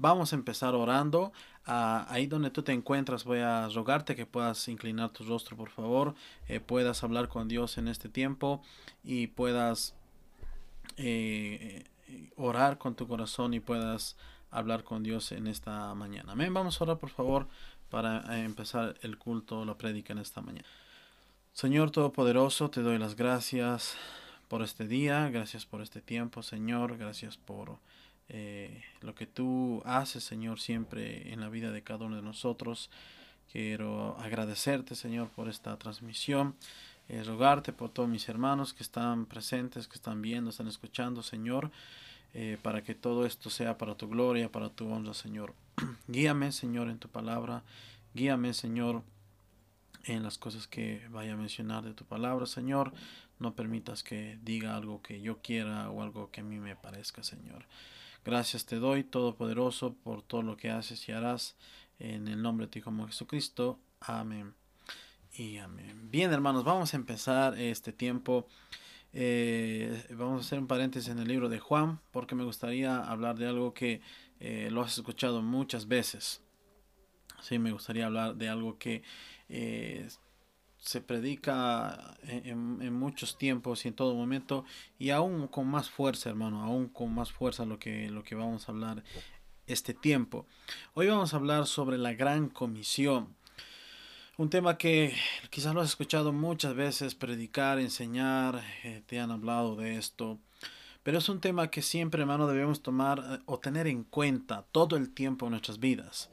Vamos 0.00 0.32
a 0.32 0.36
empezar 0.36 0.76
orando. 0.76 1.32
Ah, 1.66 2.06
ahí 2.08 2.28
donde 2.28 2.50
tú 2.50 2.62
te 2.62 2.72
encuentras 2.72 3.24
voy 3.24 3.40
a 3.40 3.68
rogarte 3.68 4.14
que 4.14 4.26
puedas 4.26 4.68
inclinar 4.68 5.10
tu 5.10 5.24
rostro, 5.24 5.56
por 5.56 5.70
favor. 5.70 6.14
Eh, 6.46 6.60
puedas 6.60 7.02
hablar 7.02 7.28
con 7.28 7.48
Dios 7.48 7.78
en 7.78 7.88
este 7.88 8.08
tiempo 8.08 8.62
y 9.02 9.26
puedas 9.26 9.96
eh, 10.96 11.84
orar 12.36 12.78
con 12.78 12.94
tu 12.94 13.08
corazón 13.08 13.54
y 13.54 13.60
puedas 13.60 14.16
hablar 14.52 14.84
con 14.84 15.02
Dios 15.02 15.32
en 15.32 15.48
esta 15.48 15.92
mañana. 15.94 16.32
Amén. 16.32 16.54
Vamos 16.54 16.80
a 16.80 16.84
orar, 16.84 16.98
por 16.98 17.10
favor, 17.10 17.48
para 17.90 18.20
eh, 18.36 18.44
empezar 18.44 18.94
el 19.02 19.18
culto, 19.18 19.64
la 19.64 19.76
prédica 19.76 20.12
en 20.12 20.20
esta 20.20 20.40
mañana. 20.40 20.68
Señor 21.52 21.90
Todopoderoso, 21.90 22.70
te 22.70 22.82
doy 22.82 22.98
las 22.98 23.16
gracias 23.16 23.96
por 24.46 24.62
este 24.62 24.86
día, 24.86 25.28
gracias 25.28 25.66
por 25.66 25.82
este 25.82 26.00
tiempo, 26.00 26.44
Señor, 26.44 26.96
gracias 26.98 27.36
por 27.36 27.78
eh, 28.28 28.82
lo 29.00 29.14
que 29.14 29.26
tú 29.26 29.82
haces, 29.84 30.24
Señor, 30.24 30.60
siempre 30.60 31.32
en 31.32 31.40
la 31.40 31.48
vida 31.48 31.70
de 31.72 31.82
cada 31.82 32.06
uno 32.06 32.16
de 32.16 32.22
nosotros. 32.22 32.90
Quiero 33.50 34.18
agradecerte, 34.18 34.94
Señor, 34.94 35.28
por 35.30 35.48
esta 35.48 35.76
transmisión. 35.78 36.54
Eh, 37.08 37.22
rogarte 37.24 37.72
por 37.72 37.88
todos 37.88 38.08
mis 38.08 38.28
hermanos 38.28 38.74
que 38.74 38.82
están 38.82 39.24
presentes, 39.24 39.88
que 39.88 39.94
están 39.94 40.20
viendo, 40.20 40.50
están 40.50 40.68
escuchando, 40.68 41.22
Señor, 41.22 41.70
eh, 42.34 42.58
para 42.60 42.84
que 42.84 42.94
todo 42.94 43.24
esto 43.24 43.48
sea 43.48 43.78
para 43.78 43.94
tu 43.94 44.08
gloria, 44.08 44.52
para 44.52 44.68
tu 44.68 44.90
honra, 44.92 45.14
Señor. 45.14 45.54
Guíame, 46.08 46.52
Señor, 46.52 46.90
en 46.90 46.98
tu 46.98 47.08
palabra. 47.08 47.62
Guíame, 48.12 48.52
Señor, 48.52 49.02
en 50.04 50.22
las 50.22 50.36
cosas 50.36 50.66
que 50.66 51.06
vaya 51.10 51.32
a 51.32 51.36
mencionar 51.36 51.82
de 51.82 51.94
tu 51.94 52.04
palabra, 52.04 52.44
Señor. 52.44 52.92
No 53.38 53.54
permitas 53.54 54.02
que 54.02 54.38
diga 54.42 54.76
algo 54.76 55.00
que 55.00 55.22
yo 55.22 55.38
quiera 55.38 55.88
o 55.90 56.02
algo 56.02 56.30
que 56.30 56.42
a 56.42 56.44
mí 56.44 56.58
me 56.58 56.76
parezca, 56.76 57.22
Señor. 57.22 57.64
Gracias 58.28 58.66
te 58.66 58.76
doy, 58.76 59.04
Todopoderoso, 59.04 59.94
por 59.94 60.20
todo 60.20 60.42
lo 60.42 60.58
que 60.58 60.70
haces 60.70 61.08
y 61.08 61.12
harás. 61.12 61.56
En 61.98 62.28
el 62.28 62.42
nombre 62.42 62.66
de 62.66 62.70
tu 62.70 62.78
Hijo 62.78 63.06
Jesucristo. 63.06 63.80
Amén. 64.00 64.52
Y 65.32 65.56
amén. 65.56 66.10
Bien, 66.10 66.30
hermanos, 66.30 66.62
vamos 66.62 66.92
a 66.92 66.98
empezar 66.98 67.58
este 67.58 67.90
tiempo. 67.90 68.46
Eh, 69.14 70.04
vamos 70.10 70.42
a 70.42 70.46
hacer 70.46 70.58
un 70.58 70.66
paréntesis 70.66 71.08
en 71.08 71.20
el 71.20 71.26
libro 71.26 71.48
de 71.48 71.58
Juan, 71.58 72.00
porque 72.10 72.34
me 72.34 72.44
gustaría 72.44 72.98
hablar 72.98 73.38
de 73.38 73.46
algo 73.46 73.72
que 73.72 74.02
eh, 74.40 74.68
lo 74.70 74.82
has 74.82 74.98
escuchado 74.98 75.40
muchas 75.40 75.88
veces. 75.88 76.42
Sí, 77.40 77.58
me 77.58 77.72
gustaría 77.72 78.04
hablar 78.04 78.36
de 78.36 78.50
algo 78.50 78.76
que 78.76 79.02
eh, 79.48 80.06
se 80.78 81.00
predica 81.00 82.16
en, 82.22 82.92
muchos 82.92 83.36
tiempos 83.36 83.84
y 83.84 83.88
en 83.88 83.94
todo 83.94 84.14
momento 84.14 84.64
y 84.98 85.10
aún 85.10 85.48
con 85.48 85.66
más 85.66 85.90
fuerza 85.90 86.30
hermano 86.30 86.62
aún 86.62 86.88
con 86.88 87.14
más 87.14 87.32
fuerza 87.32 87.64
lo 87.64 87.78
que 87.78 88.10
lo 88.10 88.22
que 88.22 88.34
vamos 88.34 88.68
a 88.68 88.72
hablar 88.72 89.02
este 89.66 89.92
tiempo. 89.92 90.46
Hoy 90.94 91.08
vamos 91.08 91.34
a 91.34 91.36
hablar 91.36 91.66
sobre 91.66 91.98
la 91.98 92.14
gran 92.14 92.48
comisión. 92.48 93.36
Un 94.38 94.48
tema 94.48 94.78
que 94.78 95.14
quizás 95.50 95.74
lo 95.74 95.82
has 95.82 95.88
escuchado 95.88 96.32
muchas 96.32 96.74
veces 96.74 97.14
predicar 97.14 97.78
enseñar 97.78 98.62
eh, 98.84 99.02
te 99.06 99.20
han 99.20 99.30
hablado 99.30 99.76
de 99.76 99.96
esto 99.96 100.38
pero 101.08 101.18
es 101.18 101.28
un 101.30 101.40
tema 101.40 101.70
que 101.70 101.80
siempre 101.80 102.20
hermano 102.20 102.46
debemos 102.46 102.82
tomar 102.82 103.18
eh, 103.18 103.38
o 103.46 103.58
tener 103.58 103.86
en 103.86 104.04
cuenta 104.04 104.66
todo 104.72 104.96
el 104.96 105.14
tiempo 105.14 105.46
en 105.46 105.52
nuestras 105.52 105.80
vidas 105.80 106.30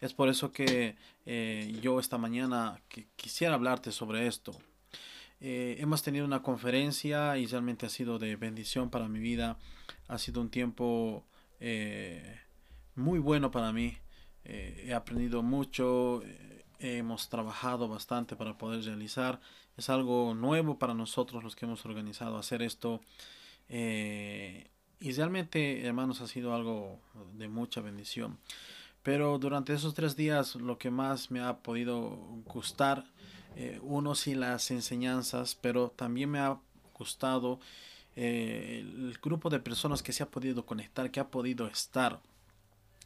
es 0.00 0.14
por 0.14 0.28
eso 0.28 0.52
que 0.52 0.96
eh, 1.26 1.78
yo 1.82 2.00
esta 2.00 2.18
mañana 2.18 2.80
quisiera 3.16 3.54
hablarte 3.54 3.92
sobre 3.92 4.26
esto. 4.26 4.56
Eh, 5.40 5.76
hemos 5.78 6.02
tenido 6.02 6.24
una 6.24 6.42
conferencia 6.42 7.36
y 7.38 7.46
realmente 7.46 7.86
ha 7.86 7.90
sido 7.90 8.18
de 8.18 8.36
bendición 8.36 8.90
para 8.90 9.08
mi 9.08 9.18
vida. 9.18 9.58
Ha 10.08 10.18
sido 10.18 10.40
un 10.40 10.50
tiempo 10.50 11.24
eh, 11.60 12.40
muy 12.94 13.18
bueno 13.18 13.50
para 13.50 13.72
mí. 13.72 13.96
he 14.44 14.94
aprendido 14.94 15.42
mucho. 15.42 16.22
hemos 16.80 17.28
trabajado 17.28 17.88
bastante 17.88 18.36
para 18.36 18.56
poder 18.56 18.82
realizar. 18.84 19.40
Es 19.76 19.90
algo 19.90 20.34
nuevo 20.34 20.78
para 20.78 20.94
nosotros 20.94 21.44
los 21.44 21.54
que 21.56 21.66
hemos 21.66 21.84
organizado 21.84 22.38
hacer 22.38 22.62
esto. 22.62 23.00
y 23.68 25.12
realmente, 25.12 25.84
hermanos, 25.86 26.20
ha 26.20 26.26
sido 26.26 26.54
algo 26.54 27.00
de 27.34 27.48
mucha 27.48 27.80
bendición. 27.80 28.38
Pero 29.08 29.38
durante 29.38 29.72
esos 29.72 29.94
tres 29.94 30.16
días 30.16 30.54
lo 30.56 30.76
que 30.76 30.90
más 30.90 31.30
me 31.30 31.40
ha 31.40 31.60
podido 31.60 32.10
gustar, 32.44 33.06
eh, 33.56 33.80
uno 33.80 34.14
sí 34.14 34.34
las 34.34 34.70
enseñanzas, 34.70 35.54
pero 35.54 35.88
también 35.88 36.30
me 36.30 36.40
ha 36.40 36.58
gustado 36.92 37.58
eh, 38.16 38.80
el 38.84 39.18
grupo 39.22 39.48
de 39.48 39.60
personas 39.60 40.02
que 40.02 40.12
se 40.12 40.22
ha 40.22 40.30
podido 40.30 40.66
conectar, 40.66 41.10
que 41.10 41.20
ha 41.20 41.30
podido 41.30 41.66
estar 41.68 42.20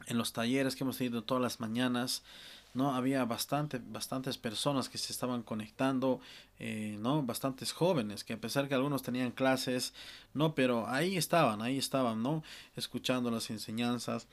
en 0.07 0.17
los 0.17 0.33
talleres 0.33 0.75
que 0.75 0.83
hemos 0.83 0.97
tenido 0.97 1.23
todas 1.23 1.41
las 1.41 1.61
mañanas. 1.61 2.21
¿no? 2.73 2.95
Había 2.95 3.23
bastante, 3.23 3.79
bastantes 3.79 4.37
personas 4.37 4.89
que 4.89 4.97
se 4.97 5.13
estaban 5.13 5.43
conectando, 5.43 6.19
eh, 6.59 6.97
¿no? 6.99 7.21
Bastantes 7.21 7.71
jóvenes, 7.71 8.23
que 8.23 8.33
a 8.33 8.41
pesar 8.41 8.67
que 8.67 8.73
algunos 8.73 9.03
tenían 9.03 9.31
clases, 9.31 9.93
¿no? 10.33 10.55
Pero 10.55 10.87
ahí 10.87 11.15
estaban, 11.15 11.61
ahí 11.61 11.77
estaban, 11.77 12.23
¿no? 12.23 12.43
Escuchando 12.75 13.29
las 13.29 13.51
enseñanzas 13.51 14.27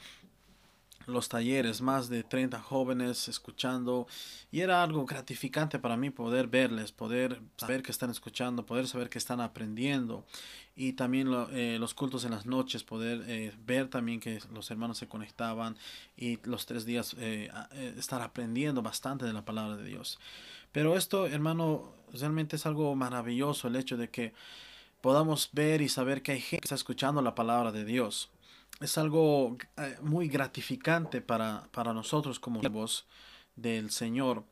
los 1.13 1.29
talleres, 1.29 1.81
más 1.81 2.09
de 2.09 2.23
30 2.23 2.61
jóvenes 2.61 3.29
escuchando 3.29 4.07
y 4.51 4.61
era 4.61 4.83
algo 4.83 5.05
gratificante 5.05 5.79
para 5.79 5.97
mí 5.97 6.11
poder 6.11 6.47
verles, 6.49 6.93
poder 6.93 7.41
saber 7.57 7.83
que 7.83 7.93
están 7.93 8.11
escuchando, 8.11 8.67
poder 8.67 8.87
saber 8.87 9.09
que 9.09 9.19
están 9.19 9.41
aprendiendo 9.41 10.25
y 10.75 10.95
también 10.95 11.29
eh, 11.53 11.77
los 11.79 11.95
cultos 11.95 12.25
en 12.25 12.31
las 12.31 12.47
noches, 12.47 12.85
poder 12.85 13.23
eh, 13.27 13.53
ver 13.67 13.89
también 13.89 14.21
que 14.21 14.41
los 14.53 14.71
hermanos 14.71 14.99
se 14.99 15.09
conectaban 15.09 15.77
y 16.17 16.39
los 16.45 16.67
tres 16.67 16.85
días 16.85 17.15
eh, 17.19 17.51
estar 17.99 18.23
aprendiendo 18.23 18.83
bastante 18.83 19.25
de 19.25 19.33
la 19.33 19.45
palabra 19.45 19.77
de 19.77 19.85
Dios. 19.85 20.19
Pero 20.73 20.97
esto, 20.97 21.27
hermano, 21.27 21.93
realmente 22.13 22.57
es 22.57 22.67
algo 22.67 22.95
maravilloso 22.95 23.69
el 23.69 23.77
hecho 23.77 23.97
de 23.97 24.09
que 24.09 24.33
podamos 25.01 25.51
ver 25.53 25.83
y 25.83 25.89
saber 25.89 26.23
que 26.23 26.33
hay 26.33 26.41
gente 26.41 26.61
que 26.61 26.67
está 26.67 26.75
escuchando 26.75 27.23
la 27.23 27.35
palabra 27.35 27.73
de 27.73 27.85
Dios 27.85 28.31
es 28.81 28.97
algo 28.97 29.59
eh, 29.77 29.97
muy 30.01 30.29
gratificante 30.29 31.21
para, 31.21 31.69
para 31.73 31.93
nosotros 31.93 32.41
como 32.41 32.61
siervos 32.61 33.07
del 33.55 33.91
Señor, 33.91 34.45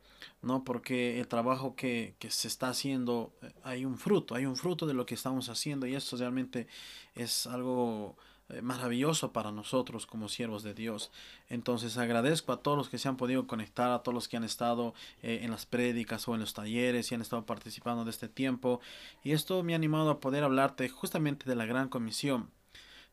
¿no? 0.42 0.64
Porque 0.64 1.18
el 1.18 1.28
trabajo 1.28 1.74
que, 1.74 2.14
que, 2.18 2.30
se 2.30 2.46
está 2.46 2.68
haciendo, 2.68 3.32
eh, 3.42 3.52
hay 3.64 3.84
un 3.86 3.96
fruto, 3.96 4.34
hay 4.34 4.44
un 4.44 4.56
fruto 4.56 4.86
de 4.86 4.92
lo 4.92 5.06
que 5.06 5.14
estamos 5.14 5.48
haciendo 5.48 5.86
y 5.86 5.94
esto 5.94 6.16
realmente 6.18 6.66
es 7.14 7.46
algo 7.46 8.18
eh, 8.50 8.60
maravilloso 8.60 9.32
para 9.32 9.50
nosotros 9.50 10.04
como 10.04 10.28
siervos 10.28 10.62
de 10.62 10.74
Dios. 10.74 11.10
Entonces 11.48 11.96
agradezco 11.96 12.52
a 12.52 12.62
todos 12.62 12.76
los 12.76 12.90
que 12.90 12.98
se 12.98 13.08
han 13.08 13.16
podido 13.16 13.46
conectar, 13.46 13.90
a 13.92 14.02
todos 14.02 14.14
los 14.14 14.28
que 14.28 14.36
han 14.36 14.44
estado 14.44 14.92
en 15.22 15.50
las 15.50 15.64
prédicas 15.64 16.28
o 16.28 16.34
en 16.34 16.42
los 16.42 16.52
talleres 16.52 17.10
y 17.10 17.14
han 17.14 17.22
estado 17.22 17.46
participando 17.46 18.04
de 18.04 18.10
este 18.10 18.28
tiempo. 18.28 18.80
Y 19.24 19.32
esto 19.32 19.62
me 19.62 19.72
ha 19.72 19.76
animado 19.76 20.10
a 20.10 20.20
poder 20.20 20.44
hablarte 20.44 20.90
justamente 20.90 21.48
de 21.48 21.56
la 21.56 21.64
gran 21.64 21.88
comisión 21.88 22.50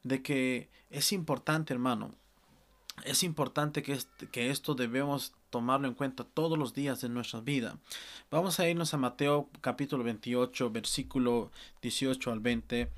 de 0.05 0.21
que 0.21 0.69
es 0.91 1.11
importante, 1.11 1.73
hermano, 1.73 2.13
es 3.03 3.23
importante 3.23 3.81
que, 3.81 3.97
que 4.31 4.51
esto 4.51 4.75
debemos 4.75 5.33
tomarlo 5.49 5.88
en 5.88 5.95
cuenta 5.95 6.23
todos 6.23 6.59
los 6.59 6.75
días 6.75 7.01
de 7.01 7.09
nuestra 7.09 7.41
vida. 7.41 7.79
Vamos 8.29 8.59
a 8.59 8.69
irnos 8.69 8.93
a 8.93 8.97
Mateo 8.97 9.49
capítulo 9.61 10.03
28, 10.03 10.69
versículo 10.69 11.51
18 11.81 12.31
al 12.31 12.39
20. 12.39 12.91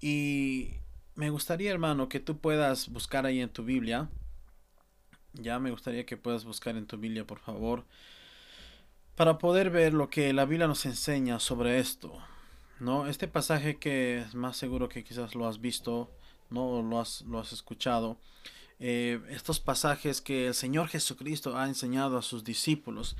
Y 0.00 0.70
me 1.14 1.30
gustaría, 1.30 1.70
hermano, 1.70 2.08
que 2.08 2.18
tú 2.18 2.38
puedas 2.38 2.88
buscar 2.88 3.24
ahí 3.24 3.40
en 3.40 3.50
tu 3.50 3.62
Biblia. 3.62 4.08
Ya 5.34 5.60
me 5.60 5.70
gustaría 5.70 6.04
que 6.04 6.16
puedas 6.16 6.44
buscar 6.44 6.76
en 6.76 6.86
tu 6.86 6.98
Biblia, 6.98 7.24
por 7.24 7.38
favor, 7.38 7.84
para 9.14 9.38
poder 9.38 9.70
ver 9.70 9.94
lo 9.94 10.10
que 10.10 10.32
la 10.32 10.46
Biblia 10.46 10.66
nos 10.66 10.84
enseña 10.84 11.38
sobre 11.38 11.78
esto. 11.78 12.20
¿No? 12.80 13.06
Este 13.06 13.28
pasaje 13.28 13.76
que 13.76 14.18
es 14.18 14.34
más 14.34 14.56
seguro 14.56 14.88
que 14.88 15.04
quizás 15.04 15.34
lo 15.34 15.46
has 15.46 15.60
visto, 15.60 16.10
no 16.50 16.82
lo 16.82 17.00
has, 17.00 17.22
lo 17.22 17.38
has 17.38 17.52
escuchado. 17.52 18.18
Eh, 18.80 19.20
estos 19.30 19.58
pasajes 19.58 20.20
que 20.20 20.48
el 20.48 20.54
Señor 20.54 20.88
Jesucristo 20.88 21.56
ha 21.56 21.66
enseñado 21.66 22.16
a 22.16 22.22
sus 22.22 22.44
discípulos, 22.44 23.16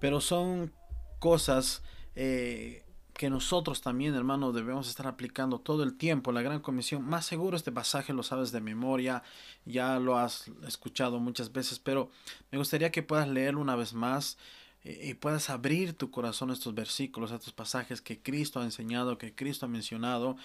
pero 0.00 0.20
son 0.20 0.72
cosas 1.18 1.82
eh, 2.16 2.84
que 3.14 3.28
nosotros 3.28 3.82
también, 3.82 4.14
hermano, 4.14 4.52
debemos 4.52 4.88
estar 4.88 5.06
aplicando 5.06 5.58
todo 5.58 5.82
el 5.82 5.96
tiempo. 5.96 6.32
La 6.32 6.40
gran 6.40 6.60
comisión, 6.60 7.04
más 7.04 7.26
seguro 7.26 7.56
este 7.56 7.70
pasaje 7.70 8.14
lo 8.14 8.22
sabes 8.22 8.52
de 8.52 8.60
memoria, 8.60 9.22
ya 9.66 9.98
lo 9.98 10.16
has 10.16 10.50
escuchado 10.66 11.20
muchas 11.20 11.52
veces, 11.52 11.78
pero 11.78 12.10
me 12.50 12.58
gustaría 12.58 12.90
que 12.90 13.02
puedas 13.02 13.28
leerlo 13.28 13.60
una 13.60 13.76
vez 13.76 13.92
más 13.92 14.38
y 14.84 15.14
puedas 15.14 15.48
abrir 15.48 15.92
tu 15.92 16.10
corazón 16.10 16.50
a 16.50 16.54
estos 16.54 16.74
versículos, 16.74 17.30
a 17.30 17.36
estos 17.36 17.52
pasajes 17.52 18.00
que 18.00 18.20
Cristo 18.20 18.60
ha 18.60 18.64
enseñado, 18.64 19.18
que 19.18 19.34
Cristo 19.34 19.66
ha 19.66 19.68
mencionado, 19.68 20.36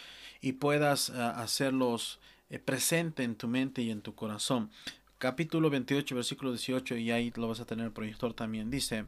y 0.42 0.54
puedas 0.54 1.10
eh, 1.10 1.14
hacerlos 1.14 2.20
eh, 2.50 2.60
presente 2.60 3.24
en 3.24 3.36
tu 3.36 3.48
mente 3.48 3.82
y 3.82 3.90
en 3.90 4.02
tu 4.02 4.14
corazón. 4.14 4.70
Capítulo 5.18 5.72
28, 5.72 6.14
versículo 6.14 6.52
18, 6.52 6.98
y 6.98 7.12
ahí 7.12 7.34
lo 7.36 7.48
vas 7.48 7.60
a 7.60 7.66
tener 7.66 7.86
el 7.86 7.92
proyector 7.92 8.36
también. 8.36 8.70
Dice, 8.70 9.06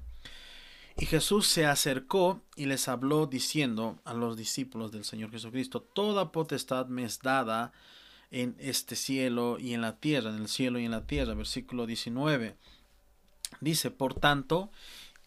y 0.98 1.06
Jesús 1.06 1.48
se 1.48 1.68
acercó 1.68 2.42
y 2.56 2.66
les 2.66 2.88
habló 2.88 3.28
diciendo 3.28 4.00
a 4.06 4.16
los 4.16 4.36
discípulos 4.36 4.92
del 4.92 5.06
Señor 5.06 5.30
Jesucristo, 5.30 5.82
Toda 5.82 6.32
potestad 6.32 6.88
me 6.88 7.04
es 7.04 7.20
dada 7.20 7.72
en 8.32 8.56
este 8.60 8.96
cielo 8.96 9.58
y 9.60 9.74
en 9.74 9.82
la 9.82 9.98
tierra, 9.98 10.32
en 10.32 10.38
el 10.38 10.48
cielo 10.48 10.80
y 10.80 10.86
en 10.86 10.92
la 10.92 11.06
tierra. 11.06 11.36
Versículo 11.36 11.86
19. 11.86 12.56
Dice, 13.62 13.92
por 13.92 14.14
tanto, 14.14 14.72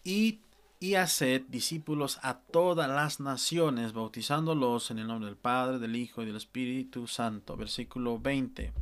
y 0.03 0.39
y 0.83 0.95
haced 0.95 1.43
discípulos 1.47 2.19
a 2.23 2.39
todas 2.39 2.89
las 2.89 3.21
naciones, 3.21 3.93
bautizándolos 3.93 4.91
en 4.91 4.99
el 4.99 5.07
nombre 5.07 5.27
del 5.27 5.37
Padre, 5.37 5.79
del 5.79 5.95
Hijo 5.95 6.21
y 6.21 6.25
del 6.25 6.35
Espíritu 6.35 7.07
Santo. 7.07 7.55
Versículo 7.55 8.19
20. 8.19 8.73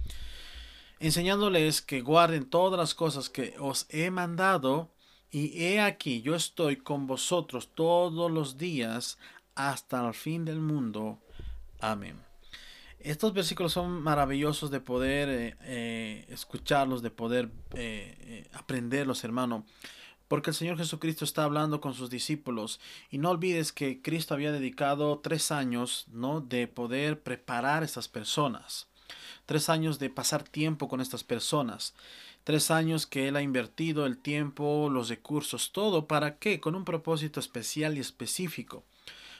Enseñándoles 1.00 1.84
que 1.84 2.02
guarden 2.02 2.50
todas 2.50 2.80
las 2.80 2.96
cosas 2.96 3.30
que 3.30 3.54
os 3.60 3.86
he 3.90 4.10
mandado, 4.10 4.90
y 5.30 5.64
he 5.64 5.80
aquí, 5.80 6.24
yo 6.24 6.34
estoy 6.34 6.78
con 6.78 7.06
vosotros 7.06 7.70
todos 7.76 8.32
los 8.32 8.58
días 8.58 9.20
hasta 9.54 10.04
el 10.08 10.16
fin 10.16 10.44
del 10.44 10.60
mundo. 10.60 11.20
Amén. 11.82 12.16
Estos 13.00 13.32
versículos 13.32 13.74
son 13.74 14.02
maravillosos 14.02 14.72
de 14.72 14.80
poder 14.80 15.30
eh, 15.30 15.56
eh, 15.62 16.26
escucharlos, 16.30 17.04
de 17.04 17.12
poder 17.12 17.52
eh, 17.76 18.50
aprenderlos, 18.54 19.24
hermano 19.24 19.68
porque 20.32 20.52
el 20.52 20.56
Señor 20.56 20.78
Jesucristo 20.78 21.26
está 21.26 21.44
hablando 21.44 21.82
con 21.82 21.94
sus 21.94 22.10
discípulos. 22.10 22.80
Y 23.10 23.18
no 23.18 23.32
olvides 23.32 23.74
que 23.74 24.02
Cristo 24.02 24.34
había 24.34 24.54
dedicado 24.54 25.20
tres 25.20 25.52
años, 25.52 26.06
¿no? 26.10 26.40
De 26.40 26.70
poder 26.70 27.22
preparar 27.22 27.84
a 27.84 27.86
estas 27.86 28.08
personas. 28.08 28.88
Tres 29.46 29.68
años 29.68 30.00
de 30.00 30.10
pasar 30.10 30.44
tiempo 30.44 30.88
con 30.88 31.02
estas 31.02 31.26
personas. 31.26 31.96
Tres 32.46 32.72
años 32.72 33.08
que 33.08 33.28
Él 33.28 33.36
ha 33.36 33.42
invertido 33.42 34.06
el 34.06 34.18
tiempo, 34.18 34.90
los 34.90 35.10
recursos, 35.10 35.74
todo. 35.74 36.08
¿Para 36.08 36.38
qué? 36.38 36.62
Con 36.62 36.76
un 36.76 36.86
propósito 36.86 37.42
especial 37.42 37.98
y 37.98 38.00
específico. 38.00 38.86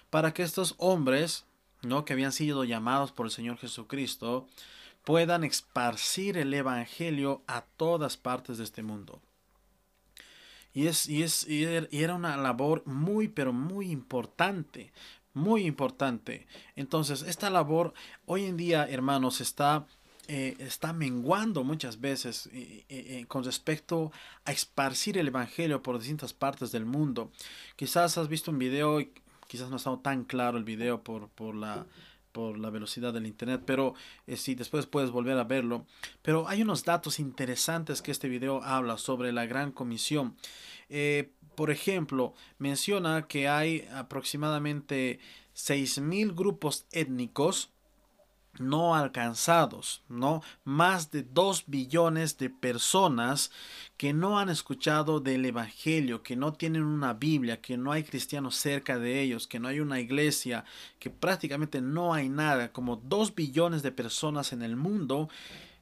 Para 0.10 0.34
que 0.34 0.44
estos 0.44 0.76
hombres, 0.78 1.46
¿no? 1.84 2.04
Que 2.04 2.12
habían 2.12 2.34
sido 2.34 2.66
llamados 2.66 3.14
por 3.14 3.26
el 3.26 3.32
Señor 3.32 3.58
Jesucristo, 3.60 4.46
puedan 5.06 5.46
esparcir 5.46 6.38
el 6.38 6.54
Evangelio 6.54 7.44
a 7.48 7.62
todas 7.62 8.18
partes 8.18 8.58
de 8.58 8.66
este 8.66 8.84
mundo. 8.84 9.22
Y, 10.74 10.88
es, 10.88 11.08
y, 11.08 11.24
es, 11.24 11.46
y 11.50 11.64
era 11.92 12.16
una 12.16 12.38
labor 12.38 12.84
muy, 12.86 13.28
pero 13.28 13.52
muy 13.54 13.92
importante, 13.92 14.92
muy 15.34 15.66
importante. 15.66 16.48
Entonces, 16.76 17.24
esta 17.24 17.50
labor 17.50 17.94
hoy 18.26 18.46
en 18.46 18.58
día, 18.58 18.88
hermanos, 18.90 19.42
está, 19.42 19.86
eh, 20.28 20.56
está 20.60 20.94
menguando 20.94 21.64
muchas 21.64 22.00
veces 22.00 22.50
eh, 22.54 22.86
eh, 22.90 23.26
con 23.28 23.44
respecto 23.44 24.12
a 24.46 24.52
esparcir 24.52 25.18
el 25.18 25.28
Evangelio 25.28 25.82
por 25.82 26.00
distintas 26.00 26.34
partes 26.34 26.72
del 26.72 26.86
mundo. 26.86 27.32
Quizás 27.76 28.18
has 28.18 28.28
visto 28.28 28.52
un 28.52 28.60
video, 28.60 29.00
quizás 29.48 29.70
no 29.70 29.76
ha 29.76 29.78
estado 29.78 30.00
tan 30.00 30.24
claro 30.24 30.58
el 30.58 30.64
video 30.64 31.04
por, 31.04 31.28
por 31.30 31.56
la 31.56 31.86
por 32.32 32.58
la 32.58 32.70
velocidad 32.70 33.14
del 33.14 33.28
internet, 33.28 33.64
pero 33.66 33.94
si 34.36 34.56
después 34.56 34.86
puedes 34.86 35.12
volver 35.12 35.38
a 35.38 35.44
verlo. 35.44 35.86
Pero 36.22 36.48
hay 36.48 36.62
unos 36.62 36.84
datos 36.84 37.20
interesantes 37.20 38.02
que 38.02 38.12
este 38.12 38.30
video 38.30 38.64
habla 38.64 38.98
sobre 38.98 39.32
la 39.32 39.46
gran 39.46 39.72
comisión. 39.72 40.36
Eh, 40.90 41.32
por 41.56 41.72
ejemplo, 41.72 42.34
menciona 42.58 43.28
que 43.28 43.48
hay 43.48 43.88
aproximadamente 43.94 45.20
6.000 45.56 46.34
grupos 46.36 46.86
étnicos 46.92 47.72
no 48.60 48.96
alcanzados, 48.96 50.04
¿no? 50.10 50.42
Más 50.64 51.12
de 51.12 51.24
2 51.24 51.66
billones 51.68 52.38
de 52.38 52.50
personas 52.50 53.52
que 53.98 54.14
no 54.14 54.40
han 54.40 54.50
escuchado 54.50 55.20
del 55.20 55.46
Evangelio, 55.46 56.24
que 56.24 56.36
no 56.36 56.54
tienen 56.54 56.84
una 56.84 57.14
Biblia, 57.14 57.62
que 57.62 57.78
no 57.78 57.92
hay 57.92 58.04
cristianos 58.04 58.56
cerca 58.56 59.00
de 59.00 59.22
ellos, 59.22 59.48
que 59.48 59.60
no 59.60 59.68
hay 59.68 59.80
una 59.80 60.00
iglesia, 60.00 60.66
que 61.00 61.10
prácticamente 61.10 61.82
no 61.82 62.14
hay 62.14 62.30
nada, 62.30 62.72
como 62.72 62.98
2 62.98 63.36
billones 63.36 63.84
de 63.84 63.92
personas 63.92 64.54
en 64.54 64.62
el 64.62 64.76
mundo 64.76 65.30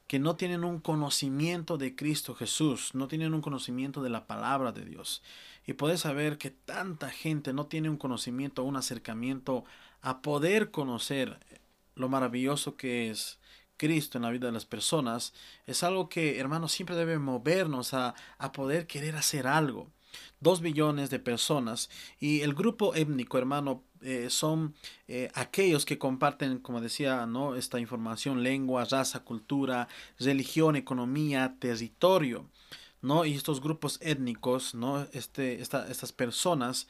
que 0.06 0.18
no 0.18 0.34
tienen 0.34 0.64
un 0.64 0.80
conocimiento 0.80 1.78
de 1.78 1.94
Cristo 1.94 2.34
Jesús, 2.34 2.96
no 2.96 3.06
tienen 3.06 3.32
un 3.32 3.42
conocimiento 3.42 4.02
de 4.02 4.10
la 4.10 4.26
palabra 4.26 4.72
de 4.72 4.84
Dios. 4.84 5.22
Y 5.64 5.74
puedes 5.74 6.00
saber 6.00 6.36
que 6.36 6.50
tanta 6.50 7.10
gente 7.10 7.52
no 7.52 7.66
tiene 7.66 7.90
un 7.90 7.96
conocimiento, 7.96 8.64
un 8.64 8.74
acercamiento 8.74 9.64
a 10.02 10.20
poder 10.20 10.72
conocer 10.72 11.38
lo 12.00 12.08
maravilloso 12.08 12.76
que 12.76 13.10
es 13.10 13.38
Cristo 13.76 14.18
en 14.18 14.22
la 14.22 14.30
vida 14.30 14.46
de 14.46 14.52
las 14.52 14.66
personas, 14.66 15.32
es 15.66 15.82
algo 15.82 16.08
que, 16.08 16.38
hermanos, 16.38 16.72
siempre 16.72 16.96
debe 16.96 17.18
movernos 17.18 17.94
a, 17.94 18.14
a 18.38 18.52
poder 18.52 18.86
querer 18.86 19.16
hacer 19.16 19.46
algo. 19.46 19.90
Dos 20.40 20.60
billones 20.60 21.08
de 21.10 21.18
personas 21.18 21.88
y 22.18 22.40
el 22.40 22.54
grupo 22.54 22.94
étnico, 22.94 23.38
hermano, 23.38 23.84
eh, 24.02 24.30
son 24.30 24.74
eh, 25.08 25.30
aquellos 25.34 25.84
que 25.84 25.98
comparten, 25.98 26.58
como 26.58 26.80
decía, 26.80 27.26
¿no? 27.26 27.54
esta 27.54 27.78
información, 27.78 28.42
lengua, 28.42 28.86
raza, 28.86 29.20
cultura, 29.20 29.88
religión, 30.18 30.74
economía, 30.74 31.56
territorio, 31.58 32.48
¿no? 33.02 33.26
Y 33.26 33.34
estos 33.34 33.60
grupos 33.60 33.98
étnicos, 34.00 34.74
¿no? 34.74 35.06
Este, 35.12 35.60
estas 35.60 36.12
personas 36.12 36.88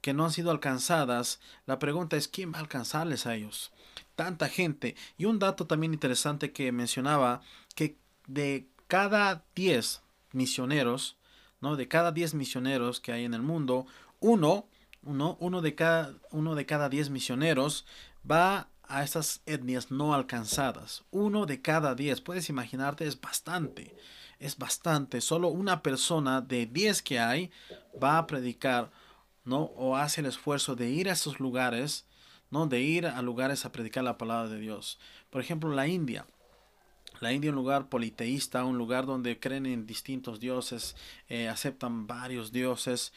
que 0.00 0.14
no 0.14 0.24
han 0.24 0.32
sido 0.32 0.50
alcanzadas, 0.50 1.40
la 1.66 1.78
pregunta 1.78 2.16
es, 2.16 2.28
¿quién 2.28 2.52
va 2.52 2.58
a 2.58 2.60
alcanzarles 2.60 3.26
a 3.26 3.34
ellos? 3.36 3.72
Tanta 4.18 4.48
gente. 4.48 4.96
Y 5.16 5.26
un 5.26 5.38
dato 5.38 5.68
también 5.68 5.94
interesante 5.94 6.50
que 6.50 6.72
mencionaba, 6.72 7.40
que 7.76 7.96
de 8.26 8.66
cada 8.88 9.44
10 9.54 10.02
misioneros, 10.32 11.16
¿no? 11.60 11.76
De 11.76 11.86
cada 11.86 12.10
10 12.10 12.34
misioneros 12.34 12.98
que 12.98 13.12
hay 13.12 13.24
en 13.24 13.34
el 13.34 13.42
mundo, 13.42 13.86
uno 14.18 14.66
uno, 15.02 15.62
de 15.62 15.74
cada, 15.74 16.14
uno 16.30 16.54
de 16.54 16.66
cada 16.66 16.88
diez 16.88 17.10
misioneros 17.10 17.86
va 18.28 18.68
a 18.82 19.04
estas 19.04 19.42
etnias 19.46 19.90
no 19.90 20.14
alcanzadas. 20.14 21.04
Uno 21.10 21.46
de 21.46 21.60
cada 21.60 21.94
diez, 21.94 22.20
puedes 22.20 22.48
imaginarte, 22.48 23.06
es 23.06 23.20
bastante. 23.20 23.94
Es 24.38 24.56
bastante. 24.56 25.20
Solo 25.20 25.48
una 25.48 25.82
persona 25.82 26.40
de 26.40 26.66
diez 26.66 27.02
que 27.02 27.18
hay 27.18 27.50
va 28.02 28.18
a 28.18 28.26
predicar, 28.26 28.90
¿no? 29.44 29.62
O 29.76 29.96
hace 29.96 30.20
el 30.20 30.26
esfuerzo 30.26 30.74
de 30.76 30.90
ir 30.90 31.08
a 31.08 31.12
esos 31.12 31.40
lugares, 31.40 32.06
¿no? 32.50 32.66
De 32.66 32.80
ir 32.80 33.06
a 33.06 33.20
lugares 33.22 33.64
a 33.64 33.72
predicar 33.72 34.04
la 34.04 34.18
palabra 34.18 34.48
de 34.48 34.58
Dios. 34.58 34.98
Por 35.30 35.40
ejemplo, 35.40 35.70
la 35.70 35.86
India. 35.86 36.26
La 37.20 37.32
India 37.32 37.48
es 37.48 37.52
un 37.52 37.56
lugar 37.56 37.88
politeísta, 37.88 38.64
un 38.64 38.78
lugar 38.78 39.06
donde 39.06 39.40
creen 39.40 39.66
en 39.66 39.86
distintos 39.86 40.38
dioses, 40.38 40.94
eh, 41.28 41.48
aceptan 41.48 42.06
varios 42.06 42.52
dioses. 42.52 43.12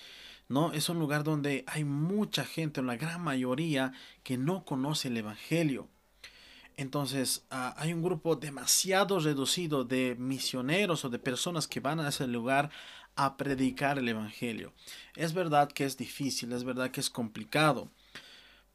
¿no? 0.50 0.74
Es 0.74 0.90
un 0.90 1.00
lugar 1.00 1.24
donde 1.24 1.64
hay 1.68 1.84
mucha 1.84 2.46
gente, 2.46 2.82
una 2.82 2.98
gran 2.98 3.22
mayoría, 3.22 3.94
que 4.24 4.38
no 4.38 4.66
conoce 4.66 5.08
el 5.08 5.18
Evangelio. 5.18 5.88
Entonces 6.78 7.46
ah, 7.52 7.76
hay 7.78 7.94
un 7.94 8.02
grupo 8.02 8.36
demasiado 8.36 9.20
reducido 9.20 9.84
de 9.84 10.16
misioneros 10.18 11.06
o 11.06 11.10
de 11.10 11.20
personas 11.20 11.68
que 11.68 11.80
van 11.80 12.00
a 12.00 12.10
ese 12.10 12.28
lugar 12.28 12.72
a 13.16 13.38
predicar 13.38 14.00
el 14.00 14.10
Evangelio. 14.10 14.74
Es 15.16 15.34
verdad 15.34 15.72
que 15.72 15.86
es 15.86 15.98
difícil, 15.98 16.54
es 16.54 16.64
verdad 16.64 16.92
que 16.92 17.02
es 17.02 17.10
complicado, 17.10 17.92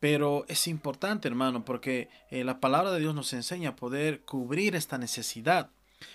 pero 0.06 0.44
es 0.46 0.68
importante 0.68 1.26
hermano 1.26 1.64
porque 1.64 2.08
eh, 2.30 2.44
la 2.44 2.60
palabra 2.60 2.92
de 2.92 3.00
Dios 3.00 3.12
nos 3.12 3.32
enseña 3.32 3.70
a 3.70 3.74
poder 3.74 4.20
cubrir 4.20 4.76
esta 4.76 4.98
necesidad. 4.98 5.70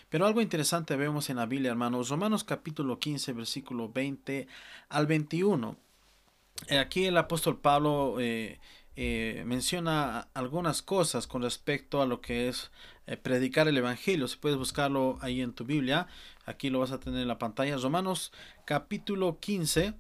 Pero 0.07 0.25
algo 0.25 0.39
interesante 0.39 0.95
vemos 0.95 1.29
en 1.29 1.36
la 1.36 1.45
Biblia, 1.45 1.71
hermanos. 1.71 2.07
Romanos 2.07 2.45
capítulo 2.45 3.00
15, 3.00 3.33
versículo 3.33 3.89
20 3.89 4.48
al 4.88 5.07
21. 5.07 5.75
Eh, 6.69 6.79
aquí 6.79 7.03
el 7.03 7.17
apóstol 7.17 7.60
Pablo 7.60 8.15
eh, 8.21 8.60
menciona 9.45 10.29
algunas 10.36 10.81
cosas 10.81 11.27
con 11.27 11.41
respecto 11.41 12.01
a 12.01 12.05
lo 12.05 12.21
que 12.21 12.48
es 12.48 12.71
predicar 13.24 13.67
el 13.67 13.75
Evangelio. 13.75 14.29
Si 14.29 14.38
puedes 14.38 14.57
buscarlo 14.57 15.17
ahí 15.19 15.41
en 15.41 15.51
tu 15.51 15.65
Biblia, 15.65 16.07
aquí 16.45 16.69
lo 16.69 16.79
vas 16.79 16.91
a 16.91 17.00
tener 17.01 17.19
en 17.24 17.27
la 17.27 17.39
pantalla. 17.39 17.75
Romanos 17.75 18.31
capítulo 18.63 19.38
15, 19.41 19.95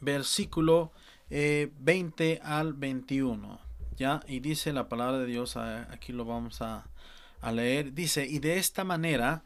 versículo 0.00 0.90
20 1.32 2.40
al 2.42 2.74
21. 2.74 3.60
¿Ya? 3.96 4.20
Y 4.26 4.40
dice 4.40 4.72
la 4.72 4.88
palabra 4.88 5.18
de 5.18 5.26
Dios, 5.26 5.56
aquí 5.56 6.12
lo 6.12 6.24
vamos 6.24 6.60
a, 6.62 6.86
a 7.40 7.52
leer, 7.52 7.92
dice, 7.92 8.26
y 8.26 8.38
de 8.38 8.58
esta 8.58 8.84
manera 8.84 9.42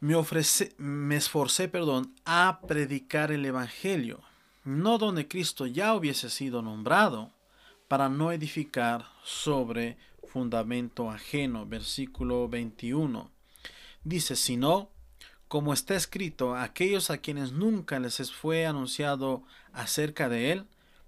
me, 0.00 0.14
ofrece, 0.14 0.74
me 0.78 1.16
esforcé, 1.16 1.68
perdón, 1.68 2.14
a 2.24 2.60
predicar 2.66 3.32
el 3.32 3.44
Evangelio, 3.44 4.20
no 4.64 4.98
donde 4.98 5.28
Cristo 5.28 5.66
ya 5.66 5.94
hubiese 5.94 6.30
sido 6.30 6.62
nombrado, 6.62 7.32
para 7.88 8.10
no 8.10 8.32
edificar 8.32 9.06
sobre 9.24 9.96
fundamento 10.28 11.10
ajeno. 11.10 11.66
Versículo 11.66 12.48
21. 12.48 13.30
Dice, 14.04 14.36
sino, 14.36 14.90
como 15.48 15.72
está 15.72 15.94
escrito, 15.94 16.54
aquellos 16.54 17.10
a 17.10 17.18
quienes 17.18 17.52
nunca 17.52 17.98
les 17.98 18.30
fue 18.32 18.66
anunciado 18.66 19.42
acerca 19.72 20.28
de 20.28 20.52
él, 20.52 20.66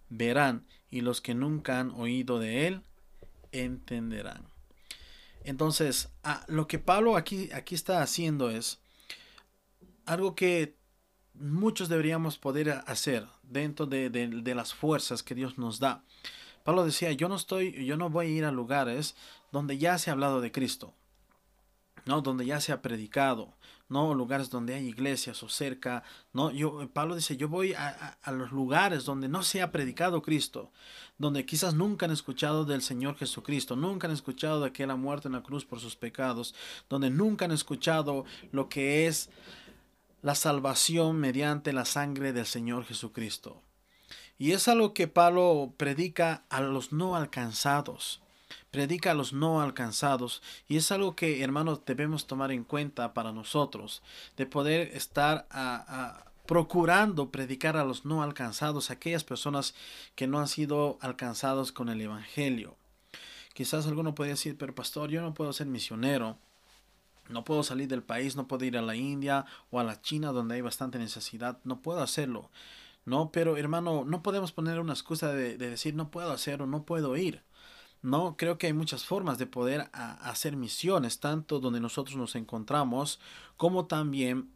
verán, 0.08 0.66
y 0.90 1.02
los 1.02 1.20
que 1.20 1.34
nunca 1.34 1.78
han 1.78 1.90
oído 1.92 2.38
de 2.38 2.66
él, 2.66 2.82
entenderán. 3.52 4.48
Entonces, 5.44 6.10
lo 6.48 6.66
que 6.66 6.78
Pablo 6.78 7.16
aquí, 7.16 7.50
aquí 7.52 7.74
está 7.74 8.02
haciendo 8.02 8.50
es 8.50 8.80
algo 10.06 10.34
que 10.34 10.76
muchos 11.34 11.88
deberíamos 11.88 12.38
poder 12.38 12.82
hacer 12.86 13.26
dentro 13.42 13.86
de, 13.86 14.42
las 14.54 14.74
fuerzas 14.74 15.22
que 15.22 15.34
Dios 15.34 15.58
nos 15.58 15.78
da. 15.78 16.04
Pablo 16.64 16.84
decía, 16.84 17.12
yo 17.12 17.28
no 17.28 17.36
estoy, 17.36 17.84
yo 17.84 17.96
no 17.96 18.10
voy 18.10 18.26
a 18.26 18.30
ir 18.30 18.44
a 18.44 18.52
lugares 18.52 19.14
donde 19.50 19.78
ya 19.78 19.98
se 19.98 20.10
ha 20.10 20.12
hablado 20.12 20.40
de 20.40 20.52
Cristo, 20.52 20.94
¿no? 22.04 22.20
Donde 22.20 22.44
ya 22.44 22.60
se 22.60 22.72
ha 22.72 22.82
predicado, 22.82 23.54
¿no? 23.90 24.14
Lugares 24.14 24.48
donde 24.48 24.74
hay 24.74 24.86
iglesias 24.86 25.42
o 25.42 25.48
cerca, 25.48 26.02
¿no? 26.32 26.50
Yo, 26.50 26.88
Pablo 26.92 27.16
dice, 27.16 27.36
yo 27.36 27.48
voy 27.48 27.74
a, 27.74 28.18
a, 28.22 28.32
los 28.32 28.52
lugares 28.52 29.04
donde 29.04 29.28
no 29.28 29.42
se 29.42 29.60
ha 29.60 29.72
predicado 29.72 30.22
Cristo, 30.22 30.72
donde 31.18 31.44
quizás 31.44 31.74
nunca 31.74 32.06
han 32.06 32.12
escuchado 32.12 32.64
del 32.64 32.82
Señor 32.82 33.16
Jesucristo, 33.16 33.76
nunca 33.76 34.06
han 34.06 34.14
escuchado 34.14 34.62
de 34.62 34.72
que 34.72 34.84
Él 34.84 34.90
ha 34.90 34.96
muerto 34.96 35.28
en 35.28 35.34
la 35.34 35.42
cruz 35.42 35.64
por 35.64 35.80
sus 35.80 35.96
pecados, 35.96 36.54
donde 36.88 37.10
nunca 37.10 37.44
han 37.44 37.52
escuchado 37.52 38.24
lo 38.52 38.68
que 38.68 39.06
es 39.06 39.28
la 40.22 40.34
salvación 40.34 41.16
mediante 41.16 41.72
la 41.72 41.84
sangre 41.84 42.32
del 42.32 42.46
Señor 42.46 42.84
Jesucristo. 42.84 43.62
Y 44.38 44.52
es 44.52 44.68
algo 44.68 44.94
que 44.94 45.08
Pablo 45.08 45.74
predica 45.76 46.44
a 46.48 46.60
los 46.60 46.92
no 46.92 47.16
alcanzados 47.16 48.22
predica 48.70 49.10
a 49.12 49.14
los 49.14 49.32
no 49.32 49.60
alcanzados 49.60 50.42
y 50.68 50.76
es 50.76 50.90
algo 50.92 51.16
que 51.16 51.42
hermanos 51.42 51.80
debemos 51.84 52.26
tomar 52.26 52.52
en 52.52 52.64
cuenta 52.64 53.14
para 53.14 53.32
nosotros 53.32 54.02
de 54.36 54.46
poder 54.46 54.90
estar 54.94 55.46
a, 55.50 56.24
procurando 56.46 57.30
predicar 57.30 57.76
a 57.76 57.84
los 57.84 58.04
no 58.04 58.22
alcanzados 58.22 58.90
aquellas 58.90 59.24
personas 59.24 59.74
que 60.14 60.26
no 60.26 60.40
han 60.40 60.48
sido 60.48 60.98
alcanzados 61.00 61.72
con 61.72 61.88
el 61.88 62.00
evangelio 62.00 62.76
quizás 63.54 63.86
alguno 63.86 64.14
puede 64.14 64.30
decir 64.30 64.56
pero 64.58 64.74
pastor 64.74 65.10
yo 65.10 65.22
no 65.22 65.34
puedo 65.34 65.52
ser 65.52 65.66
misionero 65.66 66.38
no 67.30 67.44
puedo 67.44 67.62
salir 67.62 67.88
del 67.88 68.02
país, 68.02 68.36
no 68.36 68.48
puedo 68.48 68.64
ir 68.64 68.76
a 68.76 68.82
la 68.82 68.96
India 68.96 69.46
o 69.70 69.78
a 69.80 69.84
la 69.84 70.02
China 70.02 70.32
donde 70.32 70.56
hay 70.56 70.60
bastante 70.60 70.98
necesidad, 70.98 71.58
no 71.64 71.80
puedo 71.80 72.02
hacerlo. 72.02 72.50
No, 73.04 73.32
pero 73.32 73.56
hermano, 73.56 74.04
no 74.04 74.22
podemos 74.22 74.52
poner 74.52 74.78
una 74.78 74.92
excusa 74.92 75.32
de, 75.32 75.56
de 75.56 75.70
decir 75.70 75.94
no 75.94 76.10
puedo 76.10 76.30
hacer 76.32 76.60
o 76.62 76.66
no 76.66 76.84
puedo 76.84 77.16
ir. 77.16 77.42
No, 78.02 78.36
creo 78.36 78.56
que 78.56 78.66
hay 78.66 78.72
muchas 78.72 79.04
formas 79.04 79.38
de 79.38 79.46
poder 79.46 79.90
hacer 79.92 80.56
misiones, 80.56 81.20
tanto 81.20 81.60
donde 81.60 81.80
nosotros 81.80 82.16
nos 82.16 82.34
encontramos, 82.34 83.20
como 83.58 83.86
también 83.86 84.50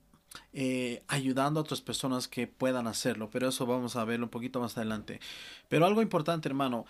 eh, 0.52 1.04
ayudando 1.08 1.60
a 1.60 1.62
otras 1.62 1.82
personas 1.82 2.26
que 2.26 2.46
puedan 2.46 2.86
hacerlo. 2.86 3.30
Pero 3.30 3.48
eso 3.48 3.66
vamos 3.66 3.96
a 3.96 4.04
verlo 4.04 4.26
un 4.26 4.30
poquito 4.30 4.60
más 4.60 4.76
adelante. 4.78 5.20
Pero 5.68 5.84
algo 5.84 6.00
importante, 6.00 6.48
hermano, 6.48 6.86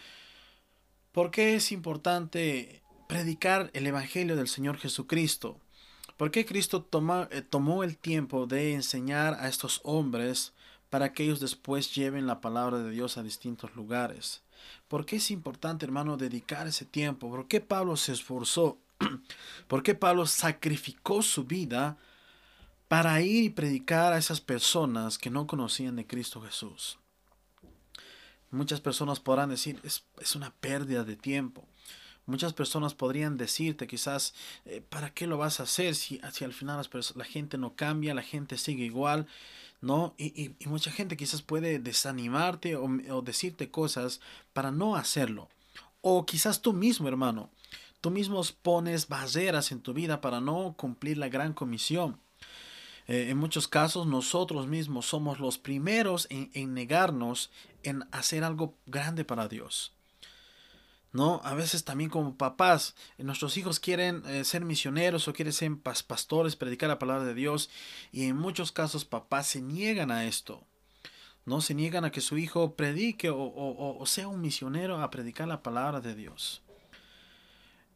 ¿por 1.11 1.33
qué 1.33 1.57
es 1.57 1.73
importante 1.73 2.83
predicar 3.09 3.71
el 3.75 3.87
Evangelio 3.87 4.37
del 4.37 4.49
Señor 4.49 4.79
Jesucristo? 4.79 5.61
¿Por 6.17 6.31
qué 6.31 6.47
Cristo 6.47 6.89
eh, 7.31 7.43
tomó 7.43 7.83
el 7.83 7.99
tiempo 7.99 8.47
de 8.47 8.75
enseñar 8.75 9.35
a 9.41 9.49
estos 9.49 9.81
hombres 9.83 10.55
para 10.89 11.13
que 11.13 11.25
ellos 11.25 11.41
después 11.41 11.93
lleven 11.93 12.29
la 12.29 12.41
palabra 12.41 12.79
de 12.79 12.91
Dios 12.91 13.19
a 13.19 13.25
distintos 13.25 13.75
lugares? 13.75 14.44
¿Por 14.89 15.07
qué 15.07 15.17
es 15.17 15.31
importante, 15.31 15.85
hermano, 15.85 16.17
dedicar 16.17 16.67
ese 16.67 16.85
tiempo? 16.85 17.31
¿Por 17.31 17.49
qué 17.49 17.61
Pablo 17.61 17.97
se 17.97 18.13
esforzó? 18.13 18.79
¿Por 19.69 19.83
qué 19.83 19.95
Pablo 19.95 20.27
sacrificó 20.27 21.23
su 21.23 21.45
vida 21.45 21.97
para 22.89 23.21
ir 23.21 23.45
y 23.45 23.51
predicar 23.51 24.13
a 24.13 24.19
esas 24.19 24.41
personas 24.41 25.19
que 25.19 25.31
no 25.31 25.47
conocían 25.47 25.97
de 25.97 26.07
Cristo 26.07 26.41
Jesús? 26.41 26.99
Muchas 28.51 28.81
personas 28.81 29.19
podrán 29.19 29.51
decir, 29.51 29.81
es, 29.83 30.05
es 30.21 30.37
una 30.37 30.55
pérdida 30.55 31.03
de 31.03 31.17
tiempo. 31.17 31.67
Muchas 32.27 32.55
personas 32.55 32.95
podrían 32.95 33.37
decirte 33.37 33.87
quizás, 33.87 34.35
eh, 34.65 34.81
¿para 34.81 35.13
qué 35.13 35.27
lo 35.27 35.37
vas 35.37 35.61
a 35.61 35.65
hacer 35.65 35.95
si, 35.95 36.21
si 36.33 36.45
al 36.45 36.55
final 36.55 36.89
la 37.17 37.25
gente 37.25 37.59
no 37.59 37.75
cambia, 37.77 38.15
la 38.15 38.23
gente 38.23 38.57
sigue 38.57 38.85
igual? 38.85 39.27
¿No? 39.85 40.15
Y, 40.19 40.57
mucha 40.67 40.91
gente 40.91 41.17
quizás 41.17 41.43
puede 41.43 41.79
desanimarte 41.79 42.75
o, 42.77 42.89
o, 43.11 43.23
decirte 43.23 43.71
cosas 43.71 44.21
para 44.53 44.71
no 44.71 44.97
hacerlo. 44.97 45.49
O 46.01 46.27
quizás 46.27 46.63
tú 46.63 46.73
mismo, 46.73 47.07
hermano, 47.07 47.51
tú 48.01 48.11
mismo 48.11 48.43
pones 48.63 49.09
barreras 49.09 49.73
en 49.73 49.81
tu 49.81 49.93
vida 49.93 50.21
para 50.21 50.41
no 50.41 50.75
cumplir 50.77 51.19
la 51.19 51.29
gran 51.29 51.53
comisión. 51.53 52.19
Eh, 53.07 53.29
en 53.29 53.37
muchos 53.37 53.69
casos 53.69 54.07
nosotros 54.07 54.67
mismos 54.67 55.07
somos 55.07 55.39
los 55.39 55.59
primeros 55.59 56.27
en, 56.31 56.51
en 56.55 56.73
negarnos 56.73 57.51
en 57.83 58.05
hacer 58.13 58.45
algo 58.45 58.75
grande 58.87 59.25
para 59.25 59.49
Dios. 59.49 59.93
¿No? 61.15 61.41
A 61.45 61.55
veces 61.55 61.85
también 61.85 62.11
como 62.11 62.37
papás, 62.37 62.97
eh, 63.19 63.23
nuestros 63.23 63.57
hijos 63.57 63.79
quieren 63.79 64.23
eh, 64.27 64.45
ser 64.45 64.65
misioneros 64.65 65.29
o 65.29 65.33
quieren 65.33 65.53
ser 65.53 65.71
pastores, 65.79 66.57
predicar 66.57 66.89
la 66.89 66.99
palabra 66.99 67.25
de 67.25 67.35
Dios 67.35 67.71
y 68.11 68.25
en 68.25 68.37
muchos 68.37 68.73
casos 68.73 69.05
papás 69.05 69.47
se 69.47 69.63
niegan 69.63 70.11
a 70.11 70.27
esto. 70.27 70.65
No 71.47 71.61
se 71.61 71.75
niegan 71.75 72.05
a 72.05 72.11
que 72.11 72.21
su 72.21 72.37
hijo 72.37 72.75
predique 72.75 73.31
o, 73.31 73.37
o 73.37 74.07
sea 74.07 74.29
un 74.29 74.41
misionero 74.41 75.01
a 75.01 75.11
predicar 75.11 75.47
la 75.47 75.63
palabra 75.63 76.01
de 76.01 76.17
Dios. 76.17 76.63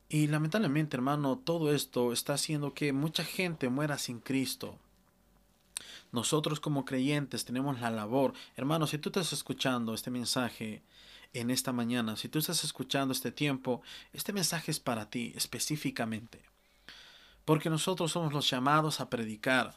Y 0.08 0.28
lamentablemente, 0.28 0.96
hermano, 0.96 1.38
todo 1.38 1.74
esto 1.74 2.12
está 2.12 2.34
haciendo 2.34 2.72
que 2.72 2.92
mucha 2.92 3.24
gente 3.24 3.68
muera 3.68 3.98
sin 3.98 4.20
Cristo. 4.20 4.78
Nosotros 6.12 6.60
como 6.60 6.84
creyentes 6.84 7.44
tenemos 7.44 7.80
la 7.80 7.90
labor. 7.90 8.32
Hermano, 8.54 8.86
si 8.86 8.98
tú 8.98 9.08
estás 9.08 9.32
escuchando 9.32 9.92
este 9.92 10.10
mensaje, 10.10 10.82
en 11.32 11.50
esta 11.50 11.72
mañana, 11.72 12.16
si 12.16 12.28
tú 12.28 12.38
estás 12.38 12.64
escuchando 12.64 13.12
este 13.12 13.32
tiempo, 13.32 13.82
este 14.12 14.32
mensaje 14.32 14.70
es 14.70 14.80
para 14.80 15.10
ti 15.10 15.32
específicamente. 15.36 16.42
Porque 17.44 17.70
nosotros 17.70 18.12
somos 18.12 18.32
los 18.32 18.48
llamados 18.48 19.00
a 19.00 19.08
predicar. 19.08 19.74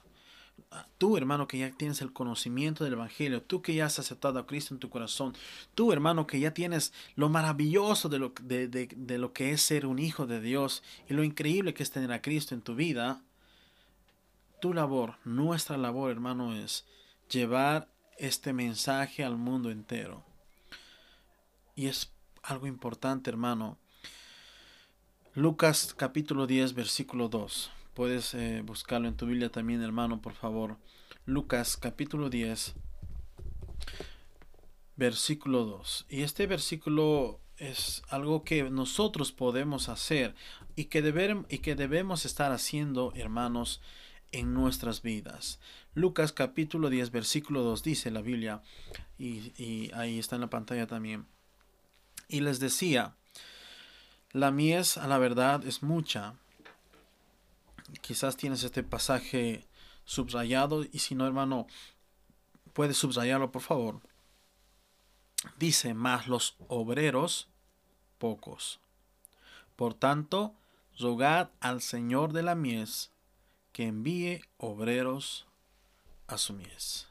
Tú, 0.97 1.17
hermano, 1.17 1.47
que 1.47 1.57
ya 1.57 1.71
tienes 1.71 2.01
el 2.01 2.13
conocimiento 2.13 2.83
del 2.83 2.93
Evangelio, 2.93 3.41
tú 3.41 3.61
que 3.61 3.73
ya 3.73 3.85
has 3.85 3.99
aceptado 3.99 4.39
a 4.39 4.45
Cristo 4.45 4.73
en 4.73 4.79
tu 4.79 4.89
corazón, 4.89 5.33
tú, 5.75 5.91
hermano, 5.91 6.27
que 6.27 6.39
ya 6.39 6.53
tienes 6.53 6.93
lo 7.15 7.29
maravilloso 7.29 8.09
de 8.09 8.19
lo, 8.19 8.33
de, 8.41 8.67
de 8.67 9.17
lo 9.17 9.33
que 9.33 9.51
es 9.51 9.61
ser 9.61 9.85
un 9.85 9.99
hijo 9.99 10.27
de 10.27 10.39
Dios 10.39 10.83
y 11.09 11.13
lo 11.13 11.23
increíble 11.23 11.73
que 11.73 11.83
es 11.83 11.91
tener 11.91 12.11
a 12.11 12.21
Cristo 12.21 12.53
en 12.53 12.61
tu 12.61 12.75
vida, 12.75 13.21
tu 14.61 14.73
labor, 14.73 15.15
nuestra 15.25 15.77
labor, 15.77 16.11
hermano, 16.11 16.53
es 16.53 16.85
llevar 17.29 17.87
este 18.17 18.53
mensaje 18.53 19.23
al 19.23 19.37
mundo 19.37 19.71
entero. 19.71 20.30
Y 21.81 21.87
es 21.87 22.13
algo 22.43 22.67
importante, 22.67 23.31
hermano. 23.31 23.79
Lucas 25.33 25.95
capítulo 25.97 26.45
10, 26.45 26.75
versículo 26.75 27.27
2. 27.27 27.71
Puedes 27.95 28.35
eh, 28.35 28.61
buscarlo 28.63 29.07
en 29.07 29.17
tu 29.17 29.25
Biblia 29.25 29.49
también, 29.49 29.81
hermano, 29.81 30.21
por 30.21 30.33
favor. 30.33 30.77
Lucas 31.25 31.77
capítulo 31.77 32.29
10, 32.29 32.75
versículo 34.95 35.65
2. 35.65 36.05
Y 36.07 36.21
este 36.21 36.45
versículo 36.45 37.39
es 37.57 38.03
algo 38.09 38.43
que 38.43 38.69
nosotros 38.69 39.31
podemos 39.31 39.89
hacer 39.89 40.35
y 40.75 40.85
que, 40.85 40.99
y 41.49 41.57
que 41.57 41.73
debemos 41.73 42.25
estar 42.25 42.51
haciendo, 42.51 43.11
hermanos, 43.15 43.81
en 44.31 44.53
nuestras 44.53 45.01
vidas. 45.01 45.59
Lucas 45.95 46.31
capítulo 46.31 46.91
10, 46.91 47.09
versículo 47.09 47.63
2 47.63 47.81
dice 47.81 48.11
la 48.11 48.21
Biblia, 48.21 48.61
y 49.17 49.89
ahí 49.95 50.19
está 50.19 50.35
en 50.35 50.41
la 50.41 50.49
pantalla 50.51 50.85
también 50.85 51.25
y 52.31 52.39
les 52.39 52.59
decía, 52.59 53.13
la 54.31 54.49
mies 54.51 54.97
a 54.97 55.07
la 55.07 55.17
verdad 55.17 55.65
es 55.65 55.83
mucha. 55.83 56.35
Quizás 57.99 58.37
tienes 58.37 58.63
este 58.63 58.83
pasaje 58.83 59.67
subrayado 60.05 60.85
y 60.89 60.99
si 60.99 61.13
no, 61.13 61.27
hermano, 61.27 61.67
puedes 62.73 62.97
subrayarlo, 62.97 63.51
por 63.51 63.61
favor. 63.61 63.99
Dice, 65.59 65.93
más 65.93 66.27
los 66.27 66.55
obreros, 66.69 67.49
pocos. 68.17 68.79
Por 69.75 69.93
tanto, 69.93 70.55
rogad 70.97 71.49
al 71.59 71.81
Señor 71.81 72.31
de 72.31 72.43
la 72.43 72.55
mies 72.55 73.11
que 73.73 73.87
envíe 73.87 74.41
obreros 74.57 75.47
a 76.27 76.37
su 76.37 76.53
mies. 76.53 77.07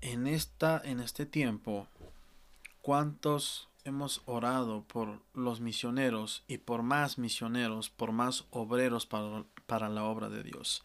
En, 0.00 0.26
esta, 0.26 0.80
en 0.84 1.00
este 1.00 1.24
tiempo, 1.24 1.88
¿Cuántos 2.88 3.68
hemos 3.84 4.22
orado 4.24 4.82
por 4.82 5.20
los 5.34 5.60
misioneros 5.60 6.42
y 6.48 6.56
por 6.56 6.82
más 6.82 7.18
misioneros, 7.18 7.90
por 7.90 8.12
más 8.12 8.46
obreros 8.50 9.04
para, 9.04 9.90
la 9.90 10.04
obra 10.04 10.30
de 10.30 10.42
Dios? 10.42 10.82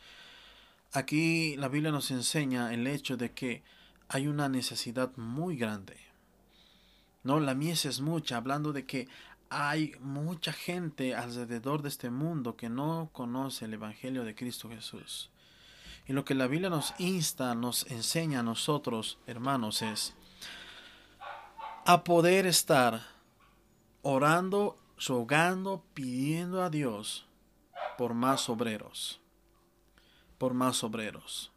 Aquí 0.91 1.55
la 1.55 1.69
Biblia 1.69 1.93
nos 1.93 2.11
enseña 2.11 2.73
el 2.73 2.87
hecho 2.87 3.15
de 3.15 3.31
que 3.31 3.63
hay 4.09 4.27
una 4.27 4.49
necesidad 4.49 5.15
muy 5.15 5.55
grande. 5.55 5.95
No, 7.23 7.39
la 7.39 7.55
mies 7.55 7.85
es 7.85 8.01
mucha, 8.01 8.35
hablando 8.35 8.73
de 8.73 8.85
que 8.85 9.07
hay 9.49 9.95
mucha 10.01 10.51
gente 10.51 11.15
alrededor 11.15 11.83
de 11.83 11.87
este 11.87 12.09
mundo 12.09 12.57
que 12.57 12.67
no 12.67 13.11
conoce 13.13 13.63
el 13.63 13.75
Evangelio 13.75 14.25
de 14.25 14.35
Cristo 14.35 14.67
Jesús. 14.67 15.29
Y 16.05 16.11
lo 16.11 16.25
que 16.25 16.35
la 16.35 16.47
Biblia 16.47 16.69
nos 16.69 16.93
insta, 16.97 17.55
nos 17.55 17.89
enseña 17.89 18.41
a 18.41 18.43
nosotros, 18.43 19.19
hermanos, 19.25 19.81
es 19.81 20.17
a 21.85 22.05
poder 22.05 22.45
estar 22.45 23.01
orando, 24.03 24.79
rogando, 25.05 25.83
pidiendo 25.93 26.63
a 26.63 26.69
Dios 26.69 27.27
por 27.97 28.13
más 28.13 28.47
obreros, 28.47 29.19
por 30.37 30.53
más 30.53 30.81
obreros. 30.85 31.51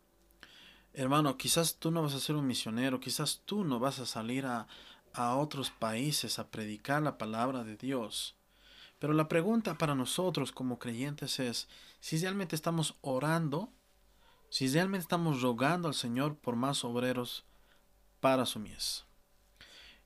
Hermano, 0.93 1.37
quizás 1.37 1.77
tú 1.77 1.93
no 1.93 2.03
vas 2.03 2.15
a 2.15 2.21
ser 2.21 2.35
un 2.35 2.47
misionero, 2.47 2.99
quizás 2.99 3.43
tú 3.45 3.63
no 3.63 3.79
vas 3.79 4.01
a 4.01 4.07
salir 4.07 4.47
a, 4.47 4.67
a 5.13 5.37
otros 5.37 5.71
países 5.71 6.41
a 6.41 6.49
predicar 6.49 7.03
la 7.03 7.19
palabra 7.19 7.63
de 7.63 7.77
Dios. 7.77 8.37
Pero 8.99 9.13
la 9.13 9.29
pregunta 9.29 9.79
para 9.79 9.95
nosotros 9.95 10.51
como 10.51 10.81
creyentes 10.81 11.39
es 11.39 11.69
si 12.01 12.19
realmente 12.19 12.57
estamos 12.57 12.97
orando, 13.01 13.71
si 14.51 14.67
realmente 14.69 15.03
estamos 15.03 15.41
rogando 15.41 15.87
al 15.87 15.95
Señor 15.95 16.37
por 16.37 16.57
más 16.57 16.85
obreros 16.85 17.45
para 18.21 18.45
su 18.45 18.59
mies. 18.59 19.06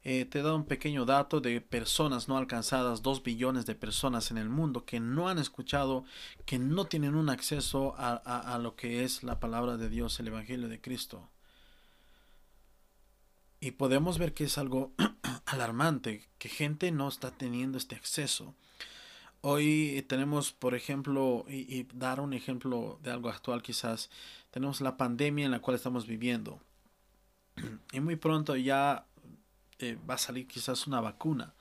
Eh, 0.02 0.24
te 0.24 0.42
dado 0.42 0.56
un 0.56 0.64
pequeño 0.64 1.04
dato 1.04 1.40
de 1.40 1.60
personas 1.60 2.26
no 2.26 2.38
alcanzadas, 2.38 3.02
dos 3.02 3.22
billones 3.22 3.66
de 3.66 3.74
personas 3.74 4.30
en 4.30 4.38
el 4.38 4.48
mundo 4.48 4.84
que 4.86 4.98
no 4.98 5.28
han 5.28 5.38
escuchado, 5.38 6.04
que 6.46 6.58
no 6.58 6.86
tienen 6.86 7.14
un 7.14 7.28
acceso 7.28 7.94
a, 7.98 8.14
a 8.14 8.58
lo 8.58 8.76
que 8.76 9.04
es 9.04 9.22
la 9.22 9.40
palabra 9.40 9.76
de 9.76 9.90
Dios, 9.90 10.18
el 10.18 10.28
Evangelio 10.28 10.68
de 10.68 10.80
Cristo. 10.80 11.28
Y 13.60 13.72
podemos 13.72 14.18
ver 14.18 14.32
que 14.32 14.44
es 14.44 14.56
algo 14.56 14.92
alarmante, 15.44 16.26
que 16.38 16.48
gente 16.48 16.90
no 16.92 17.08
está 17.08 17.30
teniendo 17.30 17.76
este 17.76 17.94
acceso. 17.94 18.54
Hoy 19.42 20.04
tenemos, 20.08 20.52
por 20.52 20.74
ejemplo, 20.74 21.44
y, 21.48 21.86
dar 21.94 22.20
un 22.20 22.32
ejemplo 22.32 22.98
de 23.02 23.10
algo 23.10 23.28
actual 23.28 23.62
quizás, 23.62 24.10
tenemos 24.50 24.80
la 24.80 24.96
pandemia 24.96 25.44
en 25.46 25.50
la 25.50 25.60
cual 25.60 25.76
estamos 25.76 26.06
viviendo. 26.06 26.60
Y 27.92 28.00
muy 28.00 28.16
pronto 28.16 28.56
ya 28.56 29.06
eh, 29.80 29.98
va 30.08 30.14
a 30.14 30.18
salir 30.18 30.46
quizás 30.46 30.86
una 30.86 31.00
vacuna. 31.00 31.52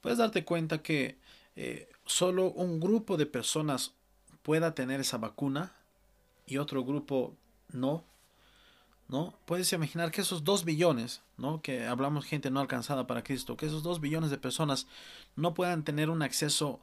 Puedes 0.00 0.18
darte 0.18 0.44
cuenta 0.44 0.82
que 0.82 1.18
eh, 1.56 1.88
solo 2.04 2.50
un 2.50 2.80
grupo 2.80 3.16
de 3.16 3.26
personas 3.26 3.94
pueda 4.42 4.74
tener 4.74 5.00
esa 5.00 5.16
vacuna 5.16 5.72
y 6.46 6.58
otro 6.58 6.84
grupo 6.84 7.34
no 7.72 8.04
¿no? 9.08 9.34
Puedes 9.44 9.72
imaginar 9.72 10.10
que 10.10 10.22
esos 10.22 10.44
dos 10.44 10.64
billones, 10.64 11.22
¿no? 11.36 11.60
Que 11.60 11.86
hablamos 11.86 12.24
gente 12.24 12.50
no 12.50 12.60
alcanzada 12.60 13.06
para 13.06 13.22
Cristo, 13.22 13.56
que 13.56 13.66
esos 13.66 13.82
dos 13.82 14.00
billones 14.00 14.30
de 14.30 14.38
personas 14.38 14.86
no 15.36 15.54
puedan 15.54 15.84
tener 15.84 16.10
un 16.10 16.22
acceso 16.22 16.80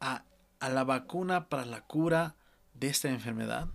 a, 0.00 0.24
la 0.60 0.84
vacuna 0.84 1.48
para 1.48 1.64
la 1.64 1.82
cura 1.82 2.34
de 2.74 2.88
esta 2.88 3.08
enfermedad. 3.08 3.68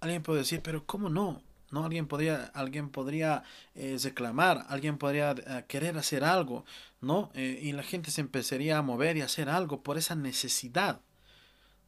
Alguien 0.00 0.22
puede 0.22 0.40
decir, 0.40 0.62
pero 0.62 0.84
¿cómo 0.84 1.08
no? 1.10 1.42
¿No? 1.70 1.84
Alguien 1.84 2.06
podría, 2.06 2.44
alguien 2.54 2.90
podría 2.90 3.42
eh, 3.74 3.98
reclamar, 4.02 4.66
alguien 4.68 4.98
podría 4.98 5.32
eh, 5.32 5.64
querer 5.66 5.98
hacer 5.98 6.22
algo, 6.22 6.64
¿no? 7.00 7.30
Eh, 7.34 7.58
y 7.62 7.72
la 7.72 7.82
gente 7.82 8.10
se 8.12 8.20
empezaría 8.20 8.78
a 8.78 8.82
mover 8.82 9.16
y 9.16 9.22
hacer 9.22 9.48
algo 9.48 9.82
por 9.82 9.98
esa 9.98 10.14
necesidad, 10.14 11.00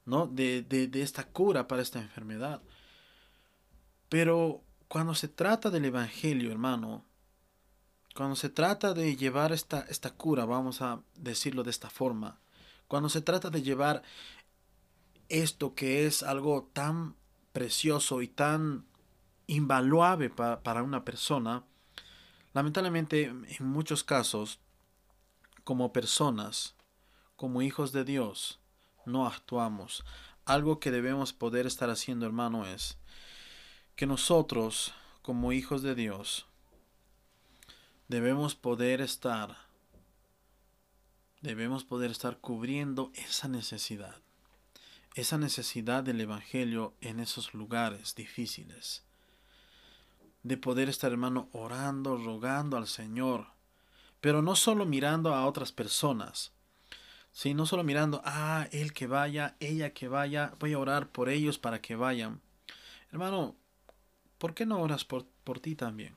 ¿no? 0.04 0.26
De, 0.26 0.62
de 0.62 1.02
esta 1.02 1.24
cura 1.24 1.68
para 1.68 1.82
esta 1.82 2.00
enfermedad. 2.00 2.60
Pero 4.08 4.62
cuando 4.88 5.14
se 5.14 5.28
trata 5.28 5.70
del 5.70 5.84
Evangelio, 5.84 6.50
hermano, 6.50 7.04
cuando 8.14 8.34
se 8.34 8.48
trata 8.48 8.94
de 8.94 9.14
llevar 9.14 9.52
esta, 9.52 9.82
esta 9.88 10.10
cura, 10.10 10.44
vamos 10.44 10.82
a 10.82 11.02
decirlo 11.14 11.62
de 11.62 11.70
esta 11.70 11.88
forma, 11.88 12.40
cuando 12.88 13.08
se 13.08 13.20
trata 13.20 13.48
de 13.50 13.62
llevar 13.62 14.02
esto 15.28 15.74
que 15.74 16.06
es 16.06 16.22
algo 16.22 16.68
tan 16.72 17.14
precioso 17.52 18.22
y 18.22 18.28
tan 18.28 18.86
invaluable 19.48 20.30
para 20.30 20.82
una 20.84 21.04
persona, 21.04 21.64
lamentablemente 22.52 23.24
en 23.24 23.66
muchos 23.66 24.04
casos, 24.04 24.60
como 25.64 25.92
personas, 25.92 26.76
como 27.34 27.60
hijos 27.62 27.92
de 27.92 28.04
Dios, 28.04 28.60
no 29.04 29.26
actuamos. 29.26 30.04
Algo 30.44 30.78
que 30.78 30.90
debemos 30.90 31.32
poder 31.32 31.66
estar 31.66 31.90
haciendo, 31.90 32.24
hermano, 32.24 32.64
es 32.64 32.98
que 33.96 34.06
nosotros, 34.06 34.94
como 35.22 35.52
hijos 35.52 35.82
de 35.82 35.94
Dios, 35.94 36.46
debemos 38.06 38.54
poder 38.54 39.00
estar, 39.00 39.56
debemos 41.40 41.84
poder 41.84 42.10
estar 42.10 42.38
cubriendo 42.38 43.10
esa 43.14 43.48
necesidad, 43.48 44.22
esa 45.14 45.36
necesidad 45.36 46.02
del 46.04 46.20
Evangelio 46.20 46.94
en 47.00 47.20
esos 47.20 47.54
lugares 47.54 48.14
difíciles, 48.14 49.04
de 50.42 50.56
poder 50.56 50.88
estar, 50.88 51.12
hermano, 51.12 51.48
orando, 51.52 52.16
rogando 52.16 52.76
al 52.76 52.86
Señor, 52.86 53.46
pero 54.20 54.42
no 54.42 54.56
solo 54.56 54.86
mirando 54.86 55.34
a 55.34 55.46
otras 55.46 55.72
personas, 55.72 56.52
sino 57.32 57.66
solo 57.66 57.84
mirando, 57.84 58.20
ah, 58.24 58.66
él 58.72 58.92
que 58.92 59.06
vaya, 59.06 59.56
ella 59.60 59.92
que 59.92 60.08
vaya, 60.08 60.52
voy 60.58 60.72
a 60.72 60.78
orar 60.78 61.08
por 61.08 61.28
ellos 61.28 61.58
para 61.58 61.80
que 61.80 61.96
vayan. 61.96 62.40
Hermano, 63.12 63.56
¿por 64.38 64.54
qué 64.54 64.66
no 64.66 64.80
oras 64.80 65.04
por, 65.04 65.26
por 65.44 65.60
ti 65.60 65.74
también? 65.74 66.16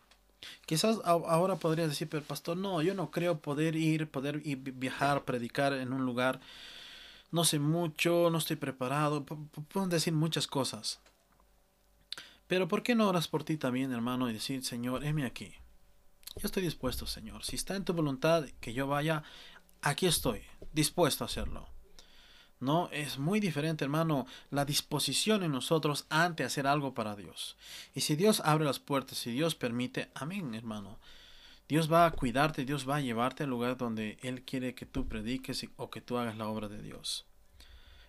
Quizás 0.66 1.00
ahora 1.04 1.56
podrías 1.58 1.90
decir, 1.90 2.10
pero 2.10 2.24
pastor, 2.24 2.58
no, 2.58 2.82
yo 2.82 2.96
no 2.96 3.12
creo 3.12 3.40
poder 3.40 3.76
ir, 3.76 4.10
poder 4.10 4.40
viajar, 4.40 5.24
predicar 5.24 5.74
en 5.74 5.94
un 5.94 6.06
lugar. 6.06 6.40
No 7.32 7.44
sé 7.44 7.60
mucho, 7.60 8.30
no 8.32 8.38
estoy 8.38 8.56
preparado. 8.56 9.24
Pueden 9.24 9.90
decir 9.90 10.14
muchas 10.14 10.48
cosas. 10.48 11.00
Pero 12.52 12.68
¿por 12.68 12.84
qué 12.84 12.96
no 12.96 13.08
oras 13.08 13.30
por 13.30 13.46
ti 13.46 13.56
también, 13.56 13.94
hermano, 13.94 14.30
y 14.30 14.34
decir, 14.34 14.66
Señor, 14.66 15.06
heme 15.06 15.24
aquí? 15.24 15.54
Yo 16.36 16.48
estoy 16.48 16.64
dispuesto, 16.64 17.08
Señor. 17.08 17.46
Si 17.46 17.56
está 17.56 17.78
en 17.78 17.86
tu 17.86 17.94
voluntad 17.94 18.44
que 18.60 18.74
yo 18.74 18.88
vaya, 18.88 19.24
aquí 19.82 20.06
estoy, 20.06 20.42
dispuesto 20.74 21.24
a 21.24 21.28
hacerlo. 21.28 21.70
¿no? 22.60 22.90
Es 22.92 23.20
muy 23.20 23.40
diferente, 23.40 23.86
hermano, 23.86 24.26
la 24.50 24.66
disposición 24.66 25.44
en 25.44 25.54
nosotros 25.54 26.06
ante 26.10 26.44
hacer 26.44 26.68
algo 26.68 26.94
para 26.94 27.16
Dios. 27.16 27.56
Y 27.96 28.02
si 28.02 28.18
Dios 28.18 28.42
abre 28.44 28.66
las 28.66 28.80
puertas, 28.80 29.18
si 29.18 29.32
Dios 29.32 29.56
permite, 29.56 30.12
amén, 30.14 30.54
hermano. 30.54 31.00
Dios 31.70 31.90
va 31.90 32.06
a 32.06 32.12
cuidarte, 32.12 32.66
Dios 32.66 32.86
va 32.86 32.98
a 32.98 33.02
llevarte 33.02 33.44
al 33.46 33.50
lugar 33.50 33.78
donde 33.78 34.18
Él 34.24 34.44
quiere 34.44 34.76
que 34.76 34.86
tú 34.86 35.08
prediques 35.08 35.66
o 35.78 35.90
que 35.90 36.02
tú 36.02 36.18
hagas 36.18 36.36
la 36.36 36.50
obra 36.50 36.68
de 36.68 36.82
Dios. 36.82 37.26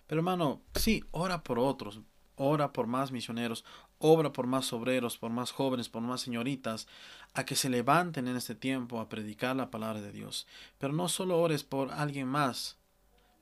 Pero 0.05 0.19
hermano, 0.19 0.63
sí, 0.75 1.01
ora 1.11 1.43
por 1.45 1.59
otros, 1.59 2.01
ora 2.35 2.73
por 2.73 2.87
más 2.87 3.11
misioneros, 3.11 3.63
obra 4.05 4.33
por 4.33 4.47
más 4.47 4.73
obreros, 4.73 5.17
por 5.17 5.31
más 5.31 5.51
jóvenes, 5.51 5.87
por 5.87 6.01
más 6.01 6.19
señoritas, 6.19 6.87
a 7.33 7.45
que 7.45 7.55
se 7.55 7.69
levanten 7.69 8.27
en 8.27 8.35
este 8.35 8.53
tiempo 8.53 8.99
a 8.99 9.07
predicar 9.07 9.55
la 9.55 9.71
palabra 9.71 10.01
de 10.01 10.11
Dios. 10.11 10.45
Pero 10.77 10.91
no 10.91 11.07
solo 11.07 11.39
ores 11.39 11.63
por 11.63 11.89
alguien 11.93 12.27
más, 12.27 12.77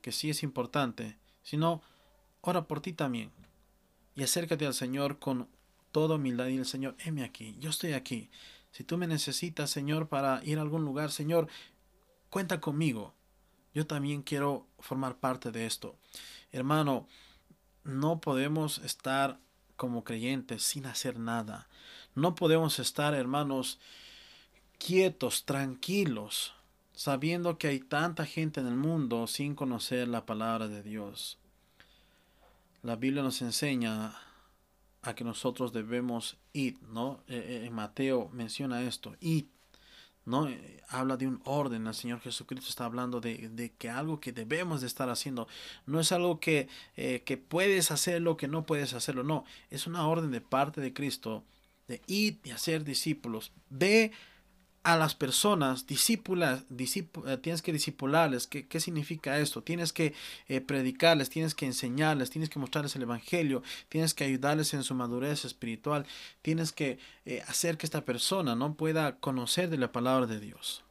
que 0.02 0.12
sí 0.12 0.30
es 0.30 0.44
importante, 0.44 1.18
sino 1.42 1.82
ora 2.42 2.68
por 2.68 2.80
ti 2.80 2.92
también. 2.92 3.32
Y 4.14 4.22
acércate 4.22 4.64
al 4.64 4.74
Señor 4.74 5.18
con 5.18 5.48
toda 5.90 6.14
humildad 6.14 6.46
y 6.46 6.58
el 6.58 6.66
Señor, 6.66 6.94
heme 7.00 7.24
aquí, 7.24 7.56
yo 7.58 7.70
estoy 7.70 7.94
aquí. 7.94 8.30
Si 8.70 8.84
tú 8.84 8.96
me 8.96 9.08
necesitas, 9.08 9.68
Señor, 9.68 10.08
para 10.08 10.44
ir 10.44 10.58
a 10.58 10.62
algún 10.62 10.84
lugar, 10.84 11.10
Señor, 11.10 11.48
cuenta 12.30 12.60
conmigo. 12.60 13.14
Yo 13.74 13.84
también 13.84 14.22
quiero 14.22 14.68
formar 14.78 15.16
parte 15.16 15.50
de 15.50 15.66
esto. 15.66 15.96
Hermano, 16.52 17.08
no 17.82 18.20
podemos 18.20 18.78
estar 18.78 19.40
como 19.82 20.04
creyentes 20.04 20.62
sin 20.62 20.86
hacer 20.86 21.18
nada. 21.18 21.66
No 22.14 22.36
podemos 22.36 22.78
estar, 22.78 23.14
hermanos, 23.14 23.80
quietos, 24.78 25.44
tranquilos, 25.44 26.54
sabiendo 26.94 27.58
que 27.58 27.66
hay 27.66 27.80
tanta 27.80 28.24
gente 28.24 28.60
en 28.60 28.68
el 28.68 28.76
mundo 28.76 29.26
sin 29.26 29.56
conocer 29.56 30.06
la 30.06 30.24
palabra 30.24 30.68
de 30.68 30.84
Dios. 30.84 31.36
La 32.84 32.94
Biblia 32.94 33.24
nos 33.24 33.42
enseña 33.42 34.14
a 35.02 35.14
que 35.16 35.24
nosotros 35.24 35.72
debemos 35.72 36.36
ir, 36.52 36.80
¿no? 36.82 37.24
Eh, 37.26 37.64
eh, 37.66 37.70
Mateo 37.70 38.30
menciona 38.32 38.82
esto, 38.82 39.16
ir, 39.18 39.48
¿no? 40.24 40.48
Eh, 40.48 40.82
habla 40.88 41.16
de 41.16 41.26
un 41.26 41.40
orden, 41.44 41.86
el 41.86 41.94
Señor 41.94 42.20
Jesucristo 42.20 42.68
está 42.68 42.84
hablando 42.84 43.20
de, 43.20 43.72
que 43.78 43.88
algo 43.88 44.20
que 44.20 44.32
debemos 44.32 44.80
de 44.80 44.86
estar 44.86 45.08
haciendo, 45.08 45.48
no 45.86 46.00
es 46.00 46.12
algo 46.12 46.38
que, 46.38 46.68
que 46.94 47.36
puedes 47.36 47.90
hacerlo, 47.90 48.36
que 48.36 48.46
no 48.46 48.66
puedes 48.66 48.92
hacerlo, 48.92 49.22
no, 49.22 49.44
es 49.70 49.86
una 49.86 50.06
orden 50.06 50.30
de 50.30 50.42
parte 50.42 50.80
de 50.80 50.92
Cristo 50.92 51.44
de 51.88 52.00
ir 52.06 52.38
y 52.44 52.50
hacer 52.50 52.84
discípulos, 52.84 53.52
de 53.70 54.12
a 54.84 54.96
las 54.96 55.14
personas, 55.14 55.86
discípulas, 55.86 56.64
eh, 56.70 57.38
tienes 57.40 57.62
que 57.62 57.72
discipularles. 57.72 58.46
¿Qué, 58.48 58.66
¿Qué, 58.66 58.80
significa 58.80 59.38
esto? 59.38 59.62
Tienes 59.62 59.92
que 59.92 60.12
eh, 60.48 60.60
predicarles, 60.60 61.30
tienes 61.30 61.54
que 61.54 61.66
enseñarles, 61.66 62.30
tienes 62.30 62.50
que 62.50 62.58
mostrarles 62.58 62.96
el 62.96 63.02
Evangelio, 63.02 63.62
tienes 63.88 64.12
que 64.12 64.24
ayudarles 64.24 64.74
en 64.74 64.82
su 64.82 64.94
madurez 64.94 65.44
espiritual, 65.44 66.04
tienes 66.42 66.72
que 66.72 66.98
eh, 67.26 67.42
hacer 67.46 67.78
que 67.78 67.86
esta 67.86 68.04
persona 68.04 68.56
no 68.56 68.74
pueda 68.74 69.16
conocer 69.16 69.70
de 69.70 69.78
la 69.78 69.92
palabra 69.92 70.26
de 70.26 70.40
Dios. 70.40 70.82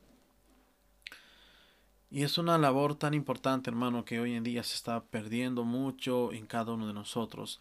Y 2.10 2.24
es 2.24 2.38
una 2.38 2.58
labor 2.58 2.96
tan 2.96 3.14
importante, 3.14 3.70
hermano, 3.70 4.06
que 4.06 4.20
hoy 4.20 4.36
en 4.36 4.44
día 4.44 4.64
se 4.64 4.76
está 4.76 5.04
perdiendo 5.04 5.64
mucho 5.64 6.32
en 6.34 6.46
cada 6.46 6.74
uno 6.74 6.88
de 6.88 6.94
nosotros. 6.94 7.60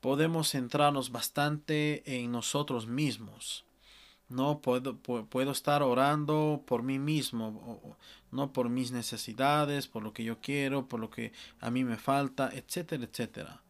Podemos 0.00 0.50
centrarnos 0.50 1.10
bastante 1.10 2.02
en 2.06 2.32
nosotros 2.32 2.86
mismos 2.86 3.64
no 4.30 4.60
puedo, 4.60 4.96
puedo 4.96 5.50
estar 5.50 5.82
orando 5.82 6.62
por 6.66 6.82
mí 6.82 6.98
mismo, 6.98 7.96
no 8.30 8.52
por 8.52 8.68
mis 8.68 8.92
necesidades, 8.92 9.88
por 9.88 10.02
lo 10.02 10.12
que 10.12 10.24
yo 10.24 10.40
quiero, 10.40 10.86
por 10.86 11.00
lo 11.00 11.10
que 11.10 11.32
a 11.60 11.70
mí 11.70 11.84
me 11.84 11.96
falta, 11.96 12.50
etcétera, 12.52 13.04
etcétera. 13.04 13.62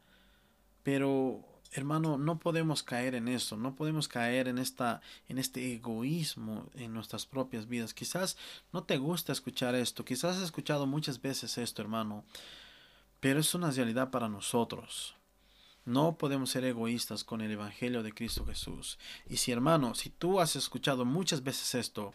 Pero 0.83 1.45
hermano, 1.73 2.19
no 2.19 2.39
podemos 2.39 2.83
caer 2.83 3.15
en 3.15 3.29
eso, 3.29 3.57
no 3.57 3.75
podemos 3.75 4.09
caer 4.09 4.49
en 4.49 4.59
esta 4.59 5.01
en 5.29 5.39
este 5.39 5.73
egoísmo 5.73 6.69
en 6.75 6.93
nuestras 6.93 7.27
propias 7.27 7.69
vidas. 7.69 7.95
Quizás 7.95 8.37
no 8.73 8.83
te 8.85 8.99
gusta 8.99 9.33
escuchar 9.33 9.75
esto, 9.75 10.05
quizás 10.05 10.37
has 10.37 10.43
escuchado 10.43 10.87
muchas 10.87 11.21
veces 11.23 11.59
esto, 11.59 11.81
hermano, 11.83 12.25
pero 13.21 13.41
es 13.41 13.55
una 13.55 13.71
realidad 13.71 14.11
para 14.11 14.29
nosotros. 14.29 15.15
No 15.91 16.17
podemos 16.17 16.51
ser 16.51 16.65
egoístas 16.65 17.25
con 17.25 17.41
el 17.41 17.51
evangelio 17.51 18.05
de 18.05 18.13
Cristo 18.13 18.47
Jesús. 18.47 18.97
Y 19.29 19.39
si, 19.39 19.51
hermano, 19.51 19.97
si 19.97 20.09
tú 20.09 20.39
has 20.39 20.55
escuchado 20.55 21.05
muchas 21.05 21.43
veces 21.43 21.75
esto, 21.75 22.15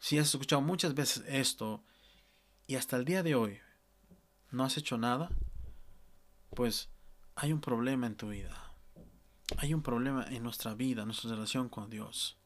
si 0.00 0.18
has 0.18 0.34
escuchado 0.34 0.60
muchas 0.60 0.94
veces 0.94 1.22
esto 1.28 1.84
y 2.66 2.74
hasta 2.74 2.96
el 2.96 3.04
día 3.04 3.22
de 3.22 3.36
hoy 3.36 3.60
no 4.50 4.64
has 4.64 4.76
hecho 4.76 4.98
nada, 4.98 5.30
pues 6.56 6.88
hay 7.36 7.52
un 7.52 7.60
problema 7.60 8.08
en 8.08 8.16
tu 8.16 8.30
vida. 8.30 8.74
Hay 9.58 9.72
un 9.72 9.82
problema 9.82 10.26
en 10.28 10.42
nuestra 10.42 10.74
vida, 10.74 11.02
en 11.02 11.06
nuestra 11.06 11.30
relación 11.30 11.68
con 11.68 11.88
Dios. 11.88 12.36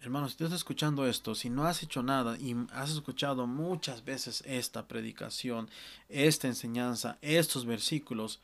Hermanos, 0.00 0.32
si 0.32 0.44
estás 0.44 0.52
escuchando 0.58 1.06
esto, 1.06 1.34
si 1.34 1.50
no 1.50 1.64
has 1.64 1.82
hecho 1.82 2.02
nada 2.02 2.36
y 2.38 2.54
has 2.72 2.90
escuchado 2.90 3.46
muchas 3.46 4.04
veces 4.04 4.42
esta 4.46 4.86
predicación, 4.86 5.68
esta 6.08 6.46
enseñanza, 6.46 7.18
estos 7.20 7.66
versículos, 7.66 8.40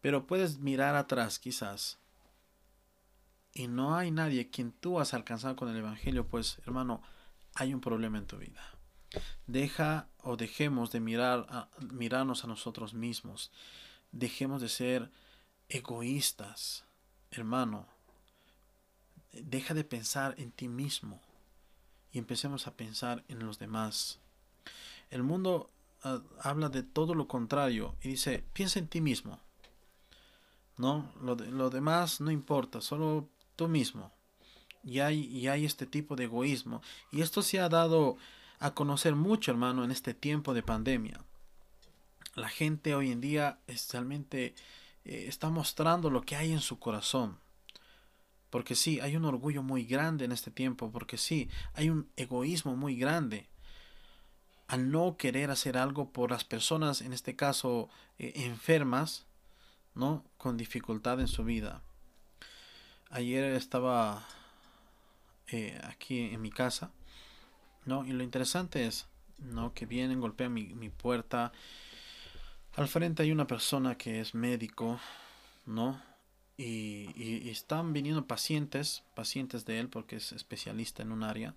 pero 0.00 0.26
puedes 0.26 0.58
mirar 0.58 0.96
atrás 0.96 1.38
quizás 1.38 1.98
y 3.52 3.68
no 3.68 3.96
hay 3.96 4.10
nadie 4.10 4.50
quien 4.50 4.72
tú 4.72 4.98
has 4.98 5.14
alcanzado 5.14 5.56
con 5.56 5.68
el 5.68 5.76
Evangelio, 5.76 6.26
pues 6.26 6.58
hermano, 6.66 7.02
hay 7.54 7.74
un 7.74 7.80
problema 7.80 8.18
en 8.18 8.26
tu 8.26 8.38
vida. 8.38 8.62
Deja 9.46 10.08
o 10.22 10.36
dejemos 10.36 10.90
de 10.90 11.00
mirar 11.00 11.46
a, 11.48 11.68
mirarnos 11.92 12.42
a 12.44 12.48
nosotros 12.48 12.94
mismos 12.94 13.52
Dejemos 14.14 14.62
de 14.62 14.68
ser 14.68 15.10
egoístas, 15.68 16.84
hermano. 17.32 17.88
Deja 19.42 19.74
de 19.74 19.84
pensar 19.84 20.34
en 20.38 20.52
ti 20.52 20.68
mismo 20.68 21.20
y 22.12 22.18
empecemos 22.18 22.66
a 22.66 22.74
pensar 22.76 23.24
en 23.28 23.44
los 23.44 23.58
demás. 23.58 24.20
El 25.10 25.22
mundo 25.22 25.70
ah, 26.02 26.20
habla 26.40 26.68
de 26.68 26.82
todo 26.82 27.14
lo 27.14 27.28
contrario 27.28 27.96
y 28.02 28.10
dice, 28.10 28.44
piensa 28.52 28.78
en 28.78 28.88
ti 28.88 29.00
mismo. 29.00 29.40
No, 30.76 31.12
lo, 31.20 31.36
lo 31.36 31.70
demás 31.70 32.20
no 32.20 32.30
importa, 32.30 32.80
solo 32.80 33.28
tú 33.56 33.68
mismo. 33.68 34.12
Y 34.82 35.00
hay, 35.00 35.24
y 35.24 35.48
hay 35.48 35.64
este 35.64 35.86
tipo 35.86 36.16
de 36.16 36.24
egoísmo. 36.24 36.82
Y 37.10 37.22
esto 37.22 37.42
se 37.42 37.60
ha 37.60 37.68
dado 37.68 38.16
a 38.58 38.74
conocer 38.74 39.14
mucho, 39.14 39.50
hermano, 39.50 39.84
en 39.84 39.90
este 39.90 40.14
tiempo 40.14 40.52
de 40.52 40.62
pandemia 40.62 41.24
la 42.34 42.48
gente 42.48 42.94
hoy 42.94 43.10
en 43.10 43.20
día 43.20 43.58
realmente 43.92 44.54
eh, 45.04 45.26
está 45.28 45.50
mostrando 45.50 46.10
lo 46.10 46.22
que 46.22 46.36
hay 46.36 46.52
en 46.52 46.60
su 46.60 46.78
corazón. 46.78 47.38
Porque 48.54 48.76
sí, 48.76 49.00
hay 49.00 49.16
un 49.16 49.24
orgullo 49.24 49.64
muy 49.64 49.84
grande 49.84 50.24
en 50.26 50.30
este 50.30 50.52
tiempo, 50.52 50.92
porque 50.92 51.18
sí, 51.18 51.48
hay 51.72 51.90
un 51.90 52.08
egoísmo 52.14 52.76
muy 52.76 52.94
grande 52.94 53.48
al 54.68 54.92
no 54.92 55.16
querer 55.16 55.50
hacer 55.50 55.76
algo 55.76 56.12
por 56.12 56.30
las 56.30 56.44
personas, 56.44 57.00
en 57.00 57.12
este 57.12 57.34
caso 57.34 57.88
eh, 58.16 58.32
enfermas, 58.46 59.26
¿no? 59.96 60.22
Con 60.36 60.56
dificultad 60.56 61.18
en 61.18 61.26
su 61.26 61.42
vida. 61.42 61.82
Ayer 63.10 63.42
estaba 63.54 64.24
eh, 65.48 65.76
aquí 65.82 66.20
en 66.20 66.40
mi 66.40 66.52
casa, 66.52 66.92
¿no? 67.84 68.04
Y 68.04 68.12
lo 68.12 68.22
interesante 68.22 68.86
es, 68.86 69.08
¿no? 69.38 69.74
Que 69.74 69.84
vienen, 69.84 70.20
golpean 70.20 70.54
mi, 70.54 70.74
mi 70.74 70.90
puerta 70.90 71.50
al 72.76 72.86
frente 72.86 73.24
hay 73.24 73.32
una 73.32 73.48
persona 73.48 73.98
que 73.98 74.20
es 74.20 74.32
médico, 74.32 75.00
¿no? 75.66 76.13
Y, 76.56 77.48
están 77.48 77.92
viniendo 77.92 78.26
pacientes, 78.26 79.02
pacientes 79.14 79.64
de 79.64 79.80
él 79.80 79.88
porque 79.88 80.16
es 80.16 80.32
especialista 80.32 81.02
en 81.02 81.12
un 81.12 81.22
área, 81.22 81.54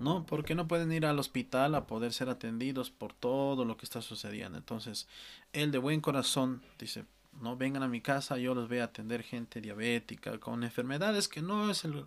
¿no? 0.00 0.24
Porque 0.26 0.54
no 0.54 0.68
pueden 0.68 0.92
ir 0.92 1.06
al 1.06 1.18
hospital 1.18 1.74
a 1.74 1.86
poder 1.86 2.12
ser 2.12 2.28
atendidos 2.28 2.90
por 2.90 3.12
todo 3.12 3.64
lo 3.64 3.76
que 3.76 3.86
está 3.86 4.02
sucediendo. 4.02 4.58
Entonces, 4.58 5.08
él 5.52 5.70
de 5.70 5.78
buen 5.78 6.00
corazón 6.00 6.62
dice, 6.78 7.04
no 7.40 7.56
vengan 7.56 7.82
a 7.82 7.88
mi 7.88 8.00
casa, 8.00 8.38
yo 8.38 8.54
les 8.54 8.68
voy 8.68 8.78
a 8.78 8.84
atender 8.84 9.22
gente 9.22 9.60
diabética 9.60 10.38
con 10.38 10.62
enfermedades 10.64 11.28
que 11.28 11.42
no 11.42 11.70
es 11.70 11.84
el, 11.84 12.06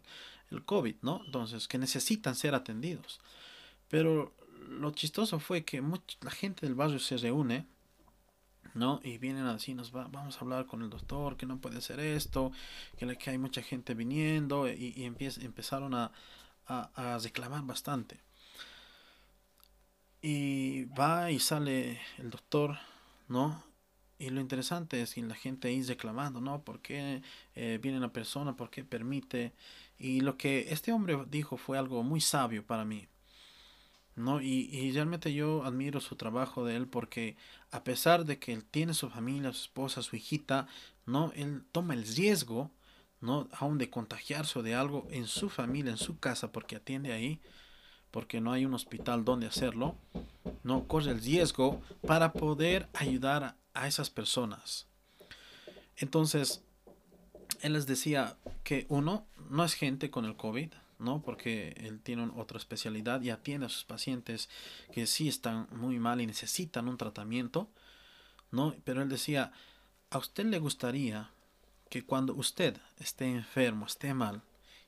el 0.52 0.64
COVID, 0.64 0.96
¿no? 1.02 1.22
Entonces, 1.26 1.68
que 1.68 1.78
necesitan 1.78 2.36
ser 2.36 2.54
atendidos. 2.54 3.20
Pero 3.90 4.34
lo 4.70 4.92
chistoso 4.92 5.40
fue 5.40 5.64
que 5.64 5.82
la 6.22 6.32
gente 6.32 6.66
del 6.66 6.76
barrio 6.76 7.00
se 7.00 7.18
reúne 7.18 7.66
¿no? 8.74 9.00
Y 9.04 9.18
vienen 9.18 9.46
así, 9.46 9.74
nos 9.74 9.96
va, 9.96 10.08
vamos 10.08 10.38
a 10.38 10.40
hablar 10.42 10.66
con 10.66 10.82
el 10.82 10.90
doctor, 10.90 11.38
que 11.38 11.46
no 11.46 11.60
puede 11.60 11.78
hacer 11.78 12.00
esto, 12.00 12.52
que, 12.98 13.18
que 13.18 13.30
hay 13.30 13.38
mucha 13.38 13.62
gente 13.62 13.94
viniendo 13.94 14.70
y, 14.70 14.94
y 14.96 15.06
empezaron 15.06 15.94
a, 15.94 16.12
a, 16.68 17.20
reclamar 17.22 17.64
bastante. 17.64 18.20
Y 20.22 20.86
va 20.86 21.32
y 21.32 21.40
sale 21.40 22.00
el 22.18 22.30
doctor, 22.30 22.78
¿no? 23.28 23.64
Y 24.20 24.30
lo 24.30 24.40
interesante 24.40 25.02
es 25.02 25.16
que 25.16 25.22
la 25.24 25.34
gente 25.36 25.68
ahí 25.68 25.82
reclamando, 25.82 26.42
¿no? 26.42 26.62
¿Por 26.64 26.80
qué 26.82 27.24
eh, 27.56 27.80
viene 27.82 28.00
la 28.00 28.14
persona? 28.14 28.56
¿Por 28.56 28.70
qué 28.70 28.84
permite? 28.84 29.54
Y 29.98 30.22
lo 30.22 30.38
que 30.38 30.72
este 30.72 30.92
hombre 30.92 31.18
dijo 31.28 31.58
fue 31.58 31.78
algo 31.78 32.04
muy 32.04 32.22
sabio 32.22 32.64
para 32.66 32.86
mí. 32.86 33.08
¿No? 34.16 34.42
Y, 34.42 34.70
y, 34.72 34.92
realmente 34.92 35.34
yo 35.34 35.64
admiro 35.64 36.02
su 36.02 36.16
trabajo 36.16 36.66
de 36.66 36.76
él 36.76 36.88
porque 36.88 37.38
a 37.72 37.84
pesar 37.84 38.26
de 38.26 38.40
que 38.40 38.54
él 38.54 38.64
tiene 38.66 38.94
su 38.94 39.10
familia, 39.10 39.54
su 39.54 39.62
esposa, 39.62 40.02
su 40.02 40.16
hijita, 40.16 40.68
¿no? 41.06 41.32
Él 41.36 41.64
toma 41.72 41.94
el 41.94 42.06
riesgo, 42.06 42.72
¿no? 43.22 43.48
Aún 43.54 43.78
de 43.78 43.90
contagiarse 43.90 44.62
de 44.62 44.76
algo 44.76 45.08
en 45.12 45.28
su 45.28 45.50
familia, 45.50 45.92
en 45.92 45.98
su 45.98 46.20
casa, 46.20 46.52
porque 46.52 46.76
atiende 46.76 47.14
ahí, 47.14 47.40
porque 48.12 48.42
no 48.42 48.52
hay 48.52 48.66
un 48.66 48.74
hospital 48.74 49.24
donde 49.24 49.48
hacerlo, 49.48 49.96
¿no? 50.64 50.88
Corre 50.88 51.12
el 51.12 51.22
riesgo 51.22 51.82
para 52.06 52.34
poder 52.34 52.90
ayudar 52.94 53.56
a 53.74 53.88
esas 53.88 54.10
personas. 54.10 54.88
Entonces, 55.96 56.64
él 57.62 57.74
les 57.74 57.88
decía 57.88 58.38
que 58.64 58.86
uno, 58.90 59.26
no 59.50 59.64
es 59.64 59.74
gente 59.74 60.10
con 60.10 60.26
el 60.26 60.36
COVID, 60.36 60.74
¿no? 61.02 61.22
Porque 61.22 61.74
él 61.78 62.00
tiene 62.00 62.32
otra 62.36 62.58
especialidad 62.58 63.22
y 63.22 63.32
atiende 63.32 63.66
a 63.66 63.70
sus 63.70 63.84
pacientes 63.84 64.50
que 64.94 65.08
sí 65.08 65.28
están 65.28 65.68
muy 65.72 66.00
mal 66.00 66.22
y 66.22 66.28
necesitan 66.28 66.88
un 66.88 66.98
tratamiento, 66.98 67.70
¿no? 68.52 68.76
Pero 68.84 69.02
él 69.02 69.10
decía, 69.10 69.52
a 70.12 70.20
usted 70.20 70.46
le 70.46 70.60
gustaría 70.60 71.32
que 71.90 72.06
cuando 72.06 72.36
usted 72.36 72.78
esté 73.00 73.26
enfermo, 73.26 73.88
esté 73.88 74.14
mal 74.14 74.44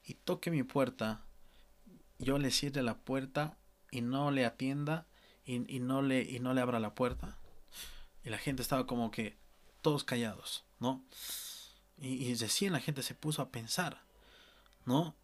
y 0.06 0.14
toque 0.14 0.52
mi 0.52 0.64
puerta, 0.64 1.22
yo 2.20 2.38
le 2.38 2.52
cierre 2.52 2.84
la 2.84 2.98
puerta 3.00 3.58
y 3.92 4.02
no 4.02 4.32
le 4.32 4.46
atienda 4.46 5.08
y, 5.46 5.60
no, 5.80 6.02
le, 6.02 6.22
y 6.22 6.40
no 6.40 6.54
le 6.54 6.62
abra 6.62 6.80
la 6.80 6.94
puerta. 6.94 7.38
Y 8.24 8.30
la 8.30 8.38
gente 8.38 8.62
estaba 8.62 8.86
como 8.86 9.12
que 9.12 9.38
todos 9.82 10.04
callados, 10.04 10.64
¿no? 10.80 11.04
Y, 11.98 12.32
y 12.32 12.70
la 12.70 12.80
gente 12.80 13.04
se 13.04 13.16
puso 13.16 13.42
a 13.42 13.50
pensar, 13.50 14.04
¿no? 14.86 15.16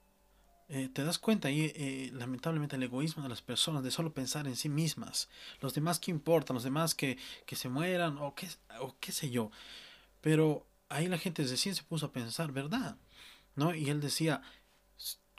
Eh, 0.72 0.88
te 0.94 1.04
das 1.04 1.18
cuenta 1.18 1.50
y 1.50 1.66
eh, 1.76 2.12
lamentablemente 2.14 2.76
el 2.76 2.84
egoísmo 2.84 3.24
de 3.24 3.30
las 3.30 3.42
personas 3.42 3.84
de 3.84 3.90
solo 3.90 4.14
pensar 4.14 4.48
en 4.48 4.56
sí 4.56 4.70
mismas. 4.70 5.28
Los 5.62 5.74
demás 5.74 6.00
que 6.00 6.12
importan 6.12 6.54
los 6.54 6.64
demás 6.64 6.94
que, 6.94 7.18
que 7.48 7.56
se 7.56 7.70
mueran 7.70 8.20
o 8.20 8.36
qué, 8.36 8.48
o 8.80 8.96
qué 9.00 9.12
sé 9.12 9.32
yo. 9.32 9.50
Pero 10.22 10.68
ahí 10.90 11.08
la 11.08 11.18
gente 11.18 11.44
recién 11.44 11.76
se 11.76 11.84
puso 11.84 12.08
a 12.08 12.12
pensar 12.12 12.52
verdad 12.52 12.98
no 13.56 13.74
y 13.76 13.90
él 13.90 14.00
decía 14.00 14.42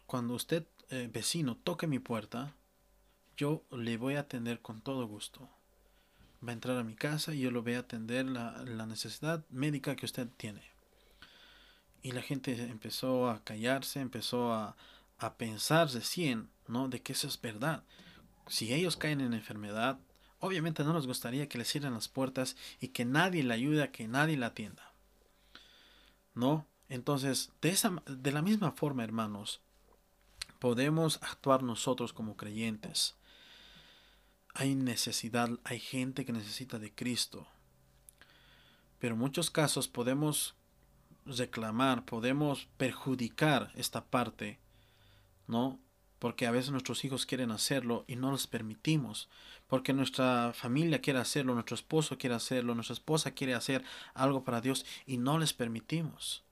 cuando 0.07 0.35
usted 0.35 0.67
eh, 0.91 1.09
vecino 1.13 1.57
toque 1.57 1.87
mi 1.87 1.99
puerta 1.99 2.55
yo 3.37 3.65
le 3.71 3.97
voy 3.97 4.15
a 4.17 4.21
atender 4.21 4.61
con 4.61 4.83
todo 4.83 5.07
gusto. 5.07 5.49
Va 6.47 6.51
a 6.51 6.55
entrar 6.55 6.77
a 6.77 6.85
mi 6.85 6.95
casa 6.95 7.35
y 7.35 7.41
yo 7.41 7.51
lo 7.51 7.63
voy 7.63 7.75
a 7.75 7.81
atender 7.81 8.27
la, 8.27 8.63
la 8.65 8.87
necesidad 8.87 9.45
médica 9.49 9.97
que 9.97 10.07
usted 10.07 10.29
tiene 10.37 10.63
y 12.03 12.13
la 12.13 12.23
gente 12.23 12.53
empezó 12.63 13.29
a 13.29 13.45
callarse 13.45 14.01
empezó 14.01 14.53
a 14.53 14.77
a 15.21 15.35
pensar 15.37 15.89
recién, 15.91 16.51
¿no? 16.67 16.89
De 16.89 17.03
que 17.03 17.13
eso 17.13 17.29
es 17.29 17.41
verdad. 17.41 17.85
Si 18.49 18.73
ellos 18.73 18.97
caen 18.97 19.21
en 19.21 19.35
enfermedad, 19.35 20.01
obviamente 20.41 20.83
no 20.83 20.93
nos 20.93 21.07
gustaría 21.07 21.49
que 21.49 21.59
les 21.59 21.71
cierren 21.71 21.93
las 21.93 22.09
puertas 22.09 22.57
y 22.81 22.89
que 22.89 23.05
nadie 23.05 23.45
le 23.45 23.55
ayude, 23.55 23.91
que 23.93 24.09
nadie 24.09 24.37
la 24.37 24.47
atienda. 24.47 24.93
¿No? 26.35 26.67
Entonces, 26.89 27.53
de, 27.61 27.69
esa, 27.69 28.03
de 28.07 28.33
la 28.33 28.43
misma 28.43 28.73
forma, 28.73 29.05
hermanos, 29.05 29.61
podemos 30.59 31.21
actuar 31.23 31.63
nosotros 31.63 32.13
como 32.13 32.37
creyentes. 32.37 33.17
Hay 34.55 34.75
necesidad, 34.75 35.51
hay 35.65 35.79
gente 35.79 36.25
que 36.25 36.33
necesita 36.33 36.79
de 36.79 36.93
Cristo. 36.93 37.47
Pero 38.99 39.15
en 39.15 39.21
muchos 39.21 39.51
casos 39.51 39.87
podemos 39.87 40.57
reclamar, 41.27 42.05
podemos 42.05 42.69
perjudicar 42.77 43.71
esta 43.75 44.05
parte 44.05 44.59
¿no? 45.51 45.79
porque 46.21 46.47
a 46.47 46.51
veces 46.51 46.71
nuestros 46.71 47.03
hijos 47.05 47.25
quieren 47.25 47.51
hacerlo 47.51 48.05
y 48.07 48.15
no 48.15 48.31
los 48.31 48.47
permitimos, 48.47 49.29
porque 49.67 49.95
nuestra 49.95 50.53
familia 50.53 51.01
quiere 51.01 51.19
hacerlo, 51.19 51.55
nuestro 51.55 51.75
esposo 51.75 52.19
quiere 52.19 52.37
hacerlo, 52.37 52.75
nuestra 52.75 52.93
esposa 52.93 53.31
quiere 53.33 53.55
hacer 53.55 53.83
algo 54.13 54.45
para 54.45 54.61
Dios 54.61 54.85
y 55.07 55.17
no 55.17 55.39
les 55.39 55.55
permitimos. 55.55 56.45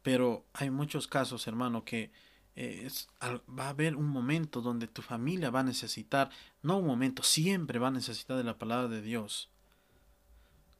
Pero 0.00 0.46
hay 0.54 0.70
muchos 0.70 1.06
casos, 1.06 1.46
hermano, 1.46 1.84
que 1.84 2.10
eh, 2.56 2.88
va 3.22 3.66
a 3.66 3.68
haber 3.68 3.96
un 3.96 4.08
momento 4.08 4.62
donde 4.62 4.86
tu 4.86 5.02
familia 5.02 5.50
va 5.50 5.60
a 5.60 5.64
necesitar, 5.64 6.30
no 6.62 6.78
un 6.78 6.86
momento, 6.86 7.22
siempre 7.22 7.78
va 7.78 7.88
a 7.88 7.92
necesitar 7.92 8.38
de 8.38 8.44
la 8.44 8.56
palabra 8.56 8.88
de 8.88 9.02
Dios. 9.02 9.50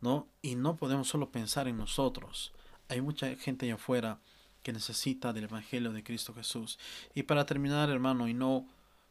¿No? 0.01 0.29
Y 0.41 0.55
no 0.55 0.77
podemos 0.77 1.09
solo 1.09 1.33
pensar 1.33 1.69
en 1.69 1.77
nosotros. 1.77 2.55
Hay 2.89 3.03
mucha 3.03 3.35
gente 3.37 3.67
allá 3.67 3.75
afuera 3.75 4.21
que 4.63 4.73
necesita 4.73 5.33
del 5.33 5.45
Evangelio 5.45 5.93
de 5.93 6.03
Cristo 6.03 6.35
Jesús. 6.35 6.79
Y 7.15 7.25
para 7.25 7.47
terminar, 7.47 7.91
hermano, 7.91 8.29
y 8.29 8.35
no 8.35 8.67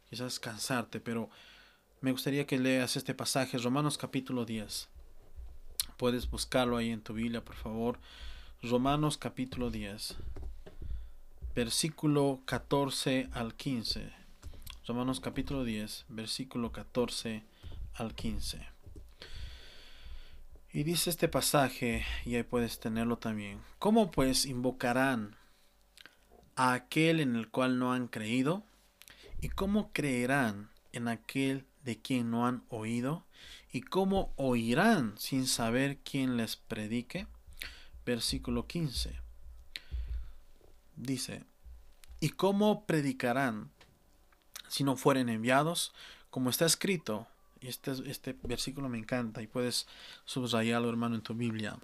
quizás 0.10 0.40
cansarte, 0.40 1.00
pero 1.00 1.30
me 2.02 2.12
gustaría 2.12 2.46
que 2.46 2.60
leas 2.60 2.96
este 2.96 3.14
pasaje, 3.14 3.58
Romanos 3.58 3.98
capítulo 3.98 4.46
10. 4.46 4.88
Puedes 5.98 6.30
buscarlo 6.30 6.78
ahí 6.78 6.92
en 6.92 7.02
tu 7.02 7.14
Biblia, 7.14 7.44
por 7.44 7.56
favor. 7.56 8.00
Romanos 8.62 9.18
capítulo 9.18 9.72
10, 9.72 10.16
versículo 11.56 12.42
14 12.46 13.30
al 13.34 13.56
15. 13.56 14.12
Romanos 14.88 15.20
capítulo 15.20 15.64
10, 15.64 16.06
versículo 16.10 16.72
14 16.72 17.44
al 17.96 18.14
15. 18.14 18.77
Y 20.78 20.84
dice 20.84 21.10
este 21.10 21.28
pasaje, 21.28 22.06
y 22.24 22.36
ahí 22.36 22.44
puedes 22.44 22.80
tenerlo 22.80 23.18
también. 23.18 23.60
¿Cómo 23.80 24.12
pues 24.12 24.46
invocarán 24.46 25.36
a 26.56 26.74
aquel 26.74 27.20
en 27.20 27.36
el 27.36 27.50
cual 27.50 27.80
no 27.80 27.94
han 27.94 28.08
creído? 28.08 28.64
¿Y 29.42 29.50
cómo 29.50 29.92
creerán 29.92 30.70
en 30.92 31.08
aquel 31.08 31.66
de 31.84 32.00
quien 32.00 32.30
no 32.30 32.46
han 32.46 32.64
oído? 32.70 33.26
¿Y 33.72 33.82
cómo 33.82 34.34
oirán 34.36 35.18
sin 35.18 35.48
saber 35.48 35.98
quién 36.04 36.38
les 36.38 36.58
predique? 36.58 37.26
Versículo 38.06 38.68
15. 38.68 39.20
Dice, 40.96 41.44
¿y 42.20 42.30
cómo 42.30 42.86
predicarán 42.86 43.72
si 44.68 44.84
no 44.84 44.96
fueren 44.96 45.30
enviados? 45.30 45.92
Como 46.30 46.52
está 46.52 46.68
escrito, 46.68 47.26
este, 47.62 47.92
este 48.06 48.36
versículo 48.44 48.90
me 48.90 48.98
encanta 48.98 49.42
y 49.42 49.48
puedes 49.48 49.88
subrayarlo, 50.26 50.90
hermano, 50.90 51.16
en 51.16 51.22
tu 51.22 51.34
Biblia. 51.34 51.78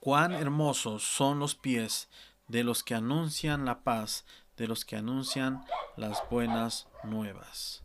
Cuán 0.00 0.32
hermosos 0.32 1.02
son 1.02 1.38
los 1.38 1.54
pies 1.54 2.08
de 2.48 2.64
los 2.64 2.82
que 2.82 2.94
anuncian 2.94 3.64
la 3.64 3.80
paz, 3.80 4.24
de 4.56 4.68
los 4.68 4.84
que 4.84 4.96
anuncian 4.96 5.64
las 5.96 6.22
buenas 6.30 6.86
nuevas. 7.02 7.82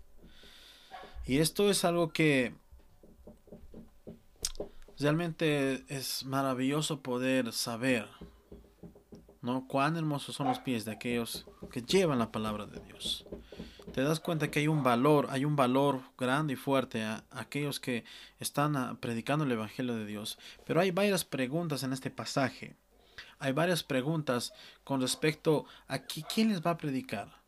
Y 1.25 1.39
esto 1.39 1.69
es 1.69 1.85
algo 1.85 2.11
que 2.11 2.53
realmente 4.99 5.83
es 5.87 6.23
maravilloso 6.25 7.01
poder 7.01 7.53
saber, 7.53 8.07
¿no? 9.41 9.67
Cuán 9.67 9.97
hermosos 9.97 10.35
son 10.35 10.47
los 10.47 10.59
pies 10.59 10.85
de 10.85 10.91
aquellos 10.91 11.47
que 11.71 11.81
llevan 11.81 12.19
la 12.19 12.31
palabra 12.31 12.65
de 12.65 12.79
Dios 12.81 13.25
te 13.91 14.01
das 14.03 14.19
cuenta 14.19 14.49
que 14.49 14.59
hay 14.59 14.67
un 14.67 14.83
valor, 14.83 15.27
hay 15.29 15.45
un 15.45 15.55
valor 15.55 16.01
grande 16.17 16.53
y 16.53 16.55
fuerte 16.55 17.03
a, 17.03 17.23
aquellos 17.31 17.79
que 17.79 18.03
están 18.39 18.75
ah, 18.75 18.97
predicando 18.99 19.45
el 19.45 19.51
Evangelio 19.51 19.95
de 19.95 20.05
Dios. 20.05 20.39
Pero 20.65 20.79
hay 20.79 20.91
varias 20.91 21.25
preguntas 21.25 21.83
en 21.83 21.93
este 21.93 22.09
pasaje. 22.09 22.75
Hay 23.39 23.51
varias 23.51 23.83
preguntas 23.83 24.53
con 24.83 25.01
respecto 25.01 25.65
a 25.87 25.99
quién 25.99 26.49
les 26.49 26.65
va 26.65 26.71
a 26.71 26.77
predicar. 26.77 27.41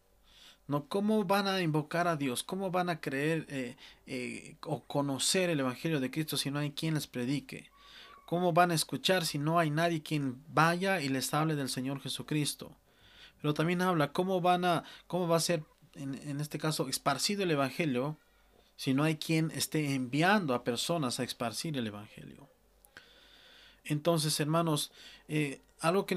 ¿no? 0.68 0.88
¿Cómo 0.88 1.24
van 1.24 1.48
a 1.48 1.62
invocar 1.62 2.08
a 2.08 2.16
Dios? 2.16 2.44
¿Cómo 2.44 2.72
van 2.72 2.90
a 2.90 3.00
creer 3.00 3.46
eh, 3.50 3.78
eh, 4.06 4.58
o 4.64 4.84
conocer 4.84 5.50
el 5.50 5.60
Evangelio 5.60 6.00
de 6.00 6.12
Cristo 6.12 6.36
si 6.36 6.52
no 6.52 6.60
hay 6.60 6.72
quien 6.72 6.96
les 6.96 7.08
predique? 7.08 7.72
¿Cómo 8.26 8.54
van 8.54 8.72
a 8.72 8.76
escuchar 8.76 9.26
si 9.26 9.38
no 9.38 9.60
hay 9.60 9.70
nadie 9.70 10.02
quien 10.02 10.44
vaya 10.48 11.02
y 11.02 11.10
les 11.10 11.34
hable 11.34 11.56
del 11.56 11.70
Señor 11.70 12.02
Jesucristo? 12.02 12.76
Pero 13.42 13.54
también 13.54 13.82
habla 13.82 14.14
cómo 14.14 14.42
van 14.42 14.66
a, 14.66 14.84
cómo 15.08 15.28
va 15.28 15.36
a 15.38 15.42
ser 15.42 15.64
en, 15.96 16.40
este 16.40 16.58
caso, 16.58 16.90
esparcido 16.90 17.44
el 17.44 17.52
Evangelio 17.52 18.18
si 18.76 18.94
no 18.94 19.04
hay 19.04 19.18
quien 19.18 19.52
esté 19.52 19.94
enviando 19.94 20.54
a 20.54 20.64
personas 20.64 21.20
a 21.20 21.24
esparcir 21.24 21.78
el 21.78 21.88
Evangelio. 21.88 22.50
Entonces, 23.84 24.40
hermanos, 24.40 24.92
eh, 25.28 25.62
algo 25.80 26.06
que, 26.06 26.16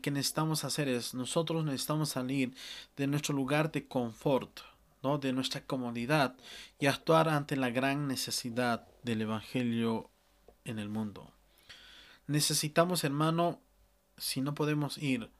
que 0.00 0.10
necesitamos 0.10 0.64
hacer 0.64 0.88
es, 0.88 1.14
nosotros 1.14 1.64
necesitamos 1.64 2.10
salir 2.10 2.54
de 2.96 3.06
nuestro 3.06 3.34
lugar 3.34 3.72
de 3.72 3.86
confort, 3.88 4.60
¿no? 5.02 5.18
de 5.18 5.32
nuestra 5.32 5.64
comodidad 5.64 6.36
y 6.78 6.86
actuar 6.86 7.28
ante 7.28 7.56
la 7.56 7.70
gran 7.70 8.06
necesidad 8.06 8.86
del 9.02 9.22
Evangelio 9.22 10.10
en 10.64 10.78
el 10.78 10.88
mundo. 10.88 11.32
Necesitamos, 12.26 13.04
hermano, 13.04 13.60
si 14.18 14.42
no 14.42 14.54
podemos 14.54 14.98
ir 14.98 15.30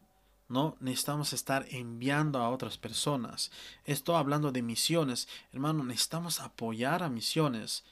¿no? 0.48 0.76
Necesitamos 0.80 1.32
estar 1.32 1.66
enviando 1.70 2.40
a 2.40 2.48
otras 2.48 2.78
personas. 2.78 3.50
Esto 3.84 4.16
hablando 4.16 4.50
de 4.50 4.62
misiones, 4.62 5.28
hermano, 5.52 5.84
necesitamos 5.84 6.40
apoyar 6.40 7.02
a 7.02 7.10
misiones. 7.10 7.84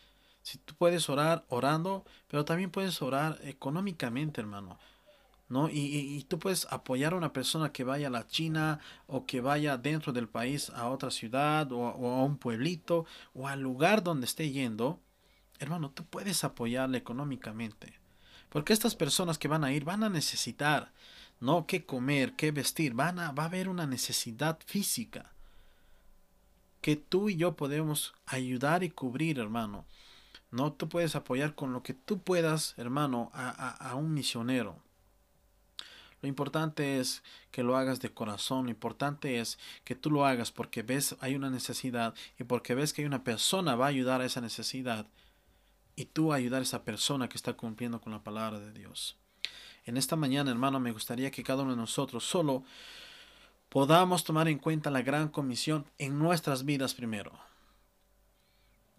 Si 0.42 0.58
tú 0.58 0.74
puedes 0.74 1.08
orar 1.10 1.44
orando, 1.48 2.04
pero 2.28 2.44
también 2.44 2.70
puedes 2.70 3.02
orar 3.02 3.38
económicamente, 3.42 4.40
hermano. 4.40 4.78
¿No? 5.48 5.68
Y, 5.68 6.24
tú 6.28 6.40
puedes 6.40 6.66
apoyar 6.72 7.12
a 7.12 7.16
una 7.16 7.32
persona 7.32 7.70
que 7.70 7.84
vaya 7.84 8.08
a 8.08 8.10
la 8.10 8.26
China 8.26 8.80
o 9.06 9.26
que 9.26 9.40
vaya 9.40 9.76
dentro 9.76 10.12
del 10.12 10.28
país 10.28 10.70
a 10.70 10.88
otra 10.88 11.12
ciudad 11.12 11.70
o, 11.70 11.78
o 11.78 12.20
a 12.20 12.24
un 12.24 12.36
pueblito 12.36 13.06
o 13.32 13.46
al 13.46 13.60
lugar 13.60 14.02
donde 14.02 14.26
esté 14.26 14.50
yendo. 14.50 14.98
Hermano, 15.60 15.90
tú 15.92 16.04
puedes 16.04 16.42
apoyarle 16.42 16.98
económicamente. 16.98 18.00
Porque 18.48 18.72
estas 18.72 18.96
personas 18.96 19.38
que 19.38 19.46
van 19.46 19.62
a 19.62 19.72
ir 19.72 19.84
van 19.84 20.02
a 20.02 20.08
necesitar 20.08 20.90
no 21.40 21.66
qué 21.66 21.85
comer, 21.85 22.35
qué 22.35 22.51
vestir, 22.51 22.92
a, 22.99 23.12
va 23.12 23.42
a 23.42 23.46
haber 23.46 23.68
una 23.68 23.87
necesidad 23.87 24.59
física 24.64 25.33
que 26.81 26.94
tú 26.96 27.29
y 27.29 27.37
yo 27.37 27.57
podemos 27.57 28.14
ayudar 28.27 28.85
y 28.85 28.90
cubrir, 28.90 29.40
hermano. 29.40 29.87
No 30.53 30.72
tú 30.72 30.88
puedes 30.88 31.16
apoyar 31.16 31.55
con 31.57 31.72
lo 31.72 31.83
que 31.83 31.94
tú 31.94 32.20
puedas, 32.20 32.75
hermano, 32.77 33.31
a, 33.35 33.51
a, 33.51 33.96
un 33.96 34.14
misionero. 34.14 34.79
Lo 36.22 36.29
importante 36.29 37.01
es 37.01 37.22
que 37.51 37.64
lo 37.64 37.77
hagas 37.77 38.01
de 38.01 38.14
corazón, 38.14 38.66
lo 38.66 38.70
importante 38.70 39.40
es 39.40 39.59
que 39.85 39.94
tú 39.96 40.11
lo 40.11 40.25
hagas 40.25 40.53
porque 40.53 40.83
ves 40.83 41.16
hay 41.20 41.35
una 41.35 41.51
necesidad 41.51 42.14
y 42.38 42.44
porque 42.44 42.75
ves 42.75 42.92
que 42.92 43.03
hay 43.03 43.07
una 43.07 43.25
persona 43.25 43.75
va 43.75 43.87
a 43.87 43.88
ayudar 43.88 44.20
a 44.20 44.25
esa 44.25 44.40
necesidad 44.40 45.07
y 45.96 46.05
tú 46.05 46.33
ayudar 46.33 46.61
a 46.61 46.62
esa 46.62 46.85
persona 46.85 47.29
que 47.29 47.37
está 47.37 47.55
cumpliendo 47.55 48.01
con 48.01 48.12
la 48.12 48.22
palabra 48.22 48.61
de 48.61 48.72
Dios. 48.72 49.16
En 49.87 49.96
esta 49.96 50.16
mañana, 50.16 50.51
hermano, 50.51 50.81
me 50.81 50.90
gustaría 50.90 51.31
que 51.31 51.44
cada 51.44 51.62
uno 51.62 51.70
de 51.70 51.77
nosotros 51.77 52.25
solo 52.25 52.64
podamos 53.68 54.25
tomar 54.25 54.49
en 54.49 54.59
cuenta 54.59 54.90
la 54.90 55.03
gran 55.03 55.29
comisión 55.29 55.87
en 55.99 56.18
nuestras 56.18 56.64
vidas 56.64 56.92
primero. 56.92 57.33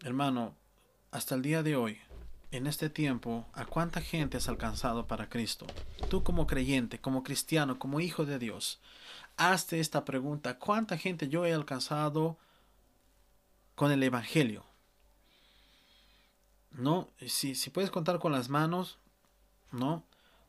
Hermano, 0.03 0.55
hasta 1.11 1.35
el 1.35 1.41
día 1.41 1.61
de 1.61 1.75
hoy, 1.75 1.99
en 2.51 2.67
este 2.67 2.89
tiempo, 2.89 3.45
¿a 3.51 3.65
cuánta 3.65 3.99
gente 3.99 4.37
has 4.37 4.47
alcanzado 4.47 5.07
para 5.07 5.27
Cristo? 5.27 5.67
Tú 6.09 6.23
como 6.23 6.47
creyente, 6.47 7.01
como 7.01 7.21
cristiano, 7.21 7.77
como 7.77 7.99
hijo 7.99 8.25
de 8.25 8.39
Dios, 8.39 8.79
hazte 9.35 9.81
esta 9.81 10.05
pregunta, 10.05 10.57
¿cuánta 10.57 10.97
gente 10.97 11.27
yo 11.27 11.45
he 11.45 11.53
alcanzado 11.53 12.37
con 13.75 13.91
el 13.91 14.01
Evangelio? 14.03 14.63
No, 16.71 17.09
si, 17.25 17.55
si 17.55 17.69
puedes 17.71 17.91
contar 17.91 18.19
con 18.19 18.31
las 18.31 18.47
manos, 18.47 18.99
¿no? 19.73 20.03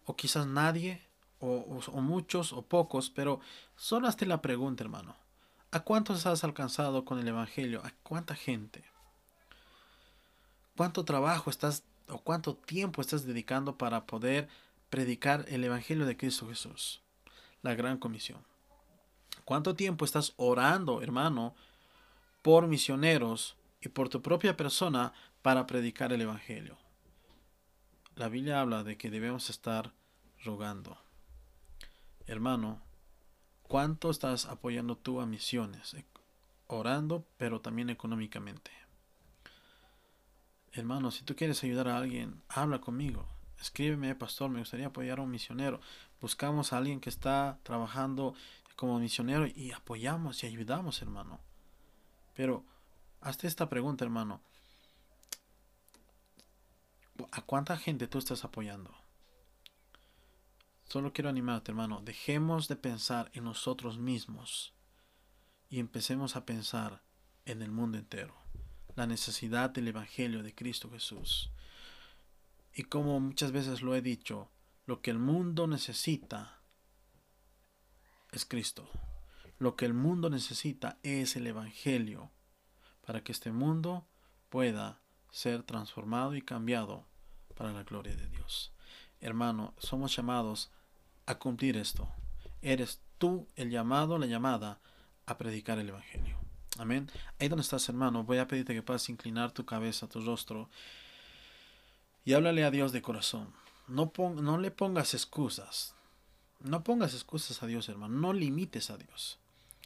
O 0.09 0.17
quizás 0.17 0.47
nadie, 0.47 1.03
o, 1.39 2.01
muchos, 2.01 2.55
o 2.55 2.63
pocos, 2.63 3.11
pero 3.11 3.41
solo 3.77 4.09
hazte 4.09 4.25
la 4.25 4.41
pregunta, 4.41 4.83
hermano. 4.83 5.15
¿A 5.71 5.81
cuántos 5.81 6.25
has 6.25 6.45
alcanzado 6.45 7.05
con 7.05 7.19
el 7.19 7.29
Evangelio? 7.29 7.83
¿A 7.85 7.93
cuánta 8.03 8.35
gente? 8.35 8.83
¿Cuánto 10.79 11.05
trabajo 11.05 11.51
estás 11.51 11.85
o 12.09 12.21
cuánto 12.21 12.55
tiempo 12.57 13.03
estás 13.03 13.27
dedicando 13.27 13.77
para 13.77 14.07
poder 14.07 14.49
predicar 14.89 15.45
el 15.49 15.63
Evangelio 15.63 16.07
de 16.07 16.17
Cristo 16.17 16.49
Jesús? 16.49 17.03
La 17.61 17.75
gran 17.75 17.99
comisión. 17.99 18.43
¿Cuánto 19.45 19.75
tiempo 19.75 20.07
estás 20.07 20.33
orando, 20.39 21.03
hermano, 21.03 21.55
por 22.41 22.67
misioneros 22.67 23.57
y 23.83 23.91
por 23.91 24.09
tu 24.09 24.23
propia 24.23 24.57
persona 24.57 25.13
para 25.43 25.67
predicar 25.67 26.15
el 26.15 26.23
Evangelio? 26.23 26.79
La 28.19 28.29
Biblia 28.29 28.61
habla 28.61 28.83
de 28.83 28.99
que 28.99 29.11
debemos 29.11 29.49
estar 29.49 29.93
rogando. 30.43 30.99
Hermano, 32.27 32.83
¿cuánto 33.63 34.11
estás 34.11 34.47
apoyando 34.47 34.97
tú 34.97 35.21
a 35.21 35.27
misiones? 35.27 35.95
Orando, 36.67 37.25
pero 37.37 37.61
también 37.61 37.91
económicamente. 37.91 38.73
Hermano, 40.73 41.13
si 41.13 41.23
tú 41.23 41.37
quieres 41.37 41.63
ayudar 41.63 41.87
a 41.87 41.97
alguien, 41.97 42.43
habla 42.49 42.81
conmigo. 42.81 43.29
Escríbeme, 43.61 44.17
pastor, 44.17 44.51
me 44.51 44.59
gustaría 44.59 44.89
apoyar 44.89 45.21
a 45.21 45.23
un 45.23 45.31
misionero. 45.31 45.81
Buscamos 46.21 46.73
a 46.73 46.79
alguien 46.79 46.99
que 46.99 47.11
está 47.11 47.61
trabajando 47.63 48.35
como 48.75 48.99
misionero 48.99 49.47
y 49.47 49.71
apoyamos 49.71 50.43
y 50.43 50.49
ayudamos, 50.49 51.03
hermano. 51.03 51.39
Pero 52.35 52.65
hazte 53.21 53.47
esta 53.47 53.69
pregunta, 53.69 54.05
hermano. 54.05 54.41
¿A 57.33 57.43
cuánta 57.43 57.77
gente 57.77 58.07
tú 58.07 58.19
estás 58.19 58.45
apoyando? 58.45 58.95
Solo 60.89 61.13
quiero 61.13 61.29
animarte, 61.29 61.73
hermano. 61.73 62.01
Dejemos 62.03 62.69
de 62.69 62.77
pensar 62.77 63.31
en 63.35 63.45
nosotros 63.45 63.99
mismos 63.99 64.73
y 65.69 65.81
empecemos 65.81 66.37
a 66.37 66.47
pensar 66.47 67.03
en 67.45 67.63
el 67.63 67.71
mundo 67.71 67.99
entero. 67.99 68.35
La 68.95 69.07
necesidad 69.07 69.71
del 69.71 69.89
Evangelio 69.89 70.43
de 70.43 70.55
Cristo 70.55 70.91
Jesús. 70.91 71.51
Y 72.73 72.85
como 72.85 73.21
muchas 73.21 73.53
veces 73.53 73.83
lo 73.83 73.95
he 73.95 74.03
dicho, 74.03 74.51
lo 74.87 75.03
que 75.03 75.11
el 75.11 75.19
mundo 75.19 75.67
necesita 75.67 76.61
es 78.33 78.45
Cristo. 78.45 78.89
Lo 79.59 79.77
que 79.77 79.85
el 79.85 79.95
mundo 79.95 80.31
necesita 80.31 80.99
es 81.03 81.37
el 81.37 81.47
Evangelio 81.49 82.31
para 83.05 83.25
que 83.25 83.33
este 83.33 83.51
mundo 83.51 84.07
pueda 84.49 85.01
ser 85.31 85.65
transformado 85.65 86.35
y 86.35 86.43
cambiado 86.43 87.08
para 87.59 87.73
la 87.73 87.83
gloria 87.83 88.15
de 88.15 88.29
Dios. 88.29 88.73
Hermano, 89.21 89.75
somos 89.79 90.15
llamados 90.15 90.71
a 91.27 91.41
cumplir 91.41 91.77
esto. 91.77 92.09
Eres 92.63 93.01
tú 93.19 93.49
el 93.57 93.69
llamado, 93.69 94.17
la 94.17 94.27
llamada 94.27 94.81
a 95.27 95.37
predicar 95.37 95.81
el 95.81 95.89
Evangelio. 95.89 96.39
Amén. 96.79 97.11
Ahí 97.41 97.49
donde 97.49 97.63
estás, 97.63 97.89
hermano, 97.89 98.23
voy 98.23 98.39
a 98.39 98.47
pedirte 98.47 98.75
que 98.75 98.83
puedas 98.83 99.09
inclinar 99.09 99.51
tu 99.51 99.67
cabeza, 99.67 100.09
tu 100.09 100.21
rostro 100.21 100.71
y 102.25 102.35
háblale 102.35 102.65
a 102.65 102.71
Dios 102.71 102.93
de 102.93 103.03
corazón. 103.03 103.53
No, 103.89 104.59
le 104.59 104.71
pongas 104.71 105.15
excusas. 105.15 105.95
No 106.61 106.85
pongas 106.85 107.13
excusas 107.15 107.61
a 107.65 107.67
Dios, 107.67 107.89
hermano. 107.89 108.15
No 108.15 108.33
limites 108.33 108.91
a 108.91 108.99
Dios. 108.99 109.41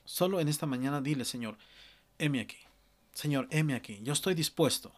Solo 0.04 0.40
en 0.40 0.48
esta 0.48 0.66
mañana 0.66 1.00
dile, 1.00 1.24
Señor, 1.24 1.56
heme 2.18 2.40
aquí. 2.40 2.58
Señor, 3.14 3.48
heme 3.50 3.74
aquí. 3.74 4.00
Yo 4.02 4.12
estoy 4.12 4.34
dispuesto. 4.34 4.92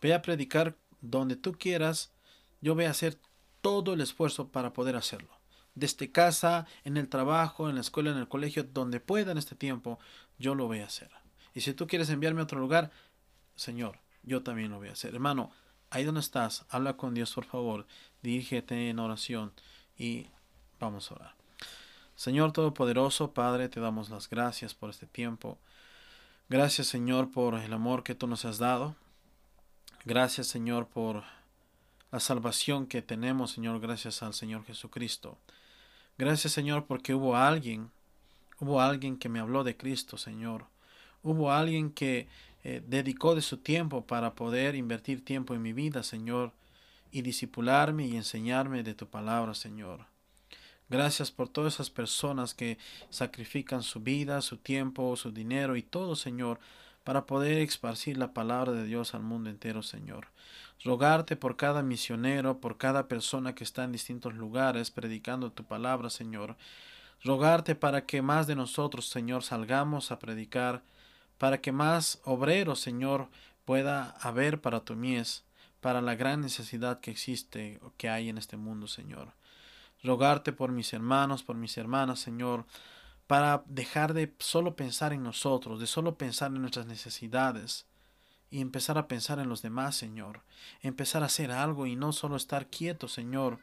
Ve 0.00 0.14
a 0.14 0.22
predicar 0.22 0.76
donde 1.00 1.36
tú 1.36 1.52
quieras. 1.52 2.12
Yo 2.60 2.74
voy 2.74 2.84
a 2.84 2.90
hacer 2.90 3.18
todo 3.60 3.94
el 3.94 4.00
esfuerzo 4.00 4.48
para 4.48 4.72
poder 4.72 4.96
hacerlo. 4.96 5.30
Desde 5.74 6.10
casa, 6.10 6.66
en 6.84 6.96
el 6.96 7.08
trabajo, 7.08 7.68
en 7.68 7.76
la 7.76 7.80
escuela, 7.80 8.10
en 8.10 8.18
el 8.18 8.28
colegio, 8.28 8.64
donde 8.64 9.00
pueda 9.00 9.32
en 9.32 9.38
este 9.38 9.54
tiempo, 9.54 9.98
yo 10.38 10.54
lo 10.54 10.66
voy 10.66 10.80
a 10.80 10.86
hacer. 10.86 11.10
Y 11.54 11.60
si 11.60 11.72
tú 11.72 11.86
quieres 11.86 12.10
enviarme 12.10 12.40
a 12.40 12.44
otro 12.44 12.58
lugar, 12.58 12.90
Señor, 13.54 14.00
yo 14.22 14.42
también 14.42 14.70
lo 14.70 14.78
voy 14.78 14.88
a 14.88 14.92
hacer. 14.92 15.14
Hermano, 15.14 15.50
ahí 15.90 16.04
donde 16.04 16.20
estás, 16.20 16.64
habla 16.68 16.96
con 16.96 17.14
Dios, 17.14 17.32
por 17.32 17.44
favor. 17.44 17.86
Dirígete 18.22 18.90
en 18.90 18.98
oración 18.98 19.52
y 19.96 20.26
vamos 20.78 21.10
a 21.10 21.14
orar. 21.14 21.34
Señor 22.14 22.52
Todopoderoso, 22.52 23.32
Padre, 23.32 23.68
te 23.68 23.80
damos 23.80 24.10
las 24.10 24.28
gracias 24.28 24.74
por 24.74 24.90
este 24.90 25.06
tiempo. 25.06 25.58
Gracias, 26.48 26.88
Señor, 26.88 27.30
por 27.30 27.54
el 27.54 27.72
amor 27.72 28.02
que 28.02 28.14
tú 28.14 28.26
nos 28.26 28.44
has 28.44 28.58
dado. 28.58 28.96
Gracias, 30.04 30.46
Señor, 30.46 30.86
por 30.86 31.24
la 32.10 32.20
salvación 32.20 32.86
que 32.86 33.02
tenemos, 33.02 33.52
Señor, 33.52 33.80
gracias 33.80 34.22
al 34.22 34.32
Señor 34.32 34.64
Jesucristo. 34.64 35.38
Gracias, 36.16 36.52
Señor, 36.52 36.86
porque 36.86 37.14
hubo 37.14 37.36
alguien, 37.36 37.90
hubo 38.60 38.80
alguien 38.80 39.18
que 39.18 39.28
me 39.28 39.40
habló 39.40 39.64
de 39.64 39.76
Cristo, 39.76 40.16
Señor. 40.16 40.66
Hubo 41.22 41.52
alguien 41.52 41.90
que 41.90 42.28
eh, 42.64 42.82
dedicó 42.86 43.34
de 43.34 43.42
su 43.42 43.58
tiempo 43.58 44.06
para 44.06 44.34
poder 44.34 44.74
invertir 44.74 45.24
tiempo 45.24 45.54
en 45.54 45.62
mi 45.62 45.72
vida, 45.72 46.02
Señor, 46.02 46.52
y 47.10 47.22
disipularme 47.22 48.06
y 48.06 48.16
enseñarme 48.16 48.82
de 48.82 48.94
tu 48.94 49.08
palabra, 49.08 49.54
Señor. 49.54 50.06
Gracias 50.88 51.30
por 51.30 51.48
todas 51.48 51.74
esas 51.74 51.90
personas 51.90 52.54
que 52.54 52.78
sacrifican 53.10 53.82
su 53.82 54.00
vida, 54.00 54.40
su 54.40 54.56
tiempo, 54.56 55.16
su 55.16 55.32
dinero 55.32 55.76
y 55.76 55.82
todo, 55.82 56.16
Señor, 56.16 56.58
para 57.08 57.24
poder 57.24 57.62
esparcir 57.62 58.18
la 58.18 58.34
palabra 58.34 58.72
de 58.72 58.84
Dios 58.84 59.14
al 59.14 59.22
mundo 59.22 59.48
entero, 59.48 59.82
Señor. 59.82 60.26
Rogarte 60.84 61.36
por 61.36 61.56
cada 61.56 61.82
misionero, 61.82 62.60
por 62.60 62.76
cada 62.76 63.08
persona 63.08 63.54
que 63.54 63.64
está 63.64 63.84
en 63.84 63.92
distintos 63.92 64.34
lugares 64.34 64.90
predicando 64.90 65.50
tu 65.50 65.64
palabra, 65.64 66.10
Señor. 66.10 66.58
Rogarte 67.24 67.74
para 67.74 68.04
que 68.04 68.20
más 68.20 68.46
de 68.46 68.56
nosotros, 68.56 69.08
Señor, 69.08 69.42
salgamos 69.42 70.12
a 70.12 70.18
predicar, 70.18 70.82
para 71.38 71.62
que 71.62 71.72
más 71.72 72.20
obreros, 72.24 72.80
Señor, 72.80 73.28
pueda 73.64 74.10
haber 74.20 74.60
para 74.60 74.80
tu 74.80 74.94
mies, 74.94 75.44
para 75.80 76.02
la 76.02 76.14
gran 76.14 76.42
necesidad 76.42 77.00
que 77.00 77.10
existe, 77.10 77.80
que 77.96 78.10
hay 78.10 78.28
en 78.28 78.36
este 78.36 78.58
mundo, 78.58 78.86
Señor 78.86 79.32
rogarte 80.04 80.52
por 80.52 80.70
mis 80.70 80.92
hermanos, 80.92 81.42
por 81.42 81.56
mis 81.56 81.76
hermanas, 81.76 82.20
Señor, 82.20 82.64
para 83.28 83.62
dejar 83.66 84.14
de 84.14 84.34
solo 84.38 84.74
pensar 84.74 85.12
en 85.12 85.22
nosotros, 85.22 85.78
de 85.78 85.86
solo 85.86 86.16
pensar 86.16 86.50
en 86.50 86.62
nuestras 86.62 86.86
necesidades 86.86 87.86
y 88.50 88.62
empezar 88.62 88.96
a 88.96 89.06
pensar 89.06 89.38
en 89.38 89.50
los 89.50 89.60
demás, 89.60 89.94
Señor. 89.94 90.40
Empezar 90.80 91.22
a 91.22 91.26
hacer 91.26 91.52
algo 91.52 91.86
y 91.86 91.94
no 91.94 92.12
solo 92.12 92.36
estar 92.36 92.68
quietos, 92.68 93.12
Señor, 93.12 93.58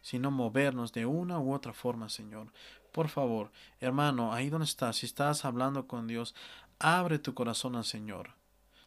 sino 0.00 0.30
movernos 0.30 0.92
de 0.92 1.04
una 1.04 1.38
u 1.38 1.52
otra 1.52 1.74
forma, 1.74 2.08
Señor. 2.08 2.50
Por 2.92 3.10
favor, 3.10 3.52
hermano, 3.78 4.32
ahí 4.32 4.48
donde 4.48 4.64
estás, 4.64 4.96
si 4.96 5.06
estás 5.06 5.44
hablando 5.44 5.86
con 5.86 6.06
Dios, 6.06 6.34
abre 6.78 7.18
tu 7.18 7.34
corazón 7.34 7.76
al 7.76 7.84
Señor. 7.84 8.30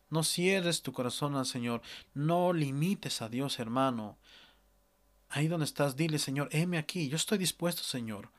No 0.09 0.23
cierres 0.23 0.81
tu 0.81 0.93
corazón 0.93 1.35
al 1.35 1.45
Señor. 1.45 1.83
No 2.15 2.53
limites 2.53 3.21
a 3.21 3.29
Dios, 3.29 3.59
hermano. 3.59 4.17
Ahí 5.29 5.47
donde 5.47 5.65
estás, 5.65 5.95
dile, 5.95 6.17
Señor, 6.17 6.49
heme 6.51 6.79
aquí, 6.79 7.07
yo 7.07 7.17
estoy 7.17 7.37
dispuesto, 7.37 7.83
Señor. 7.83 8.29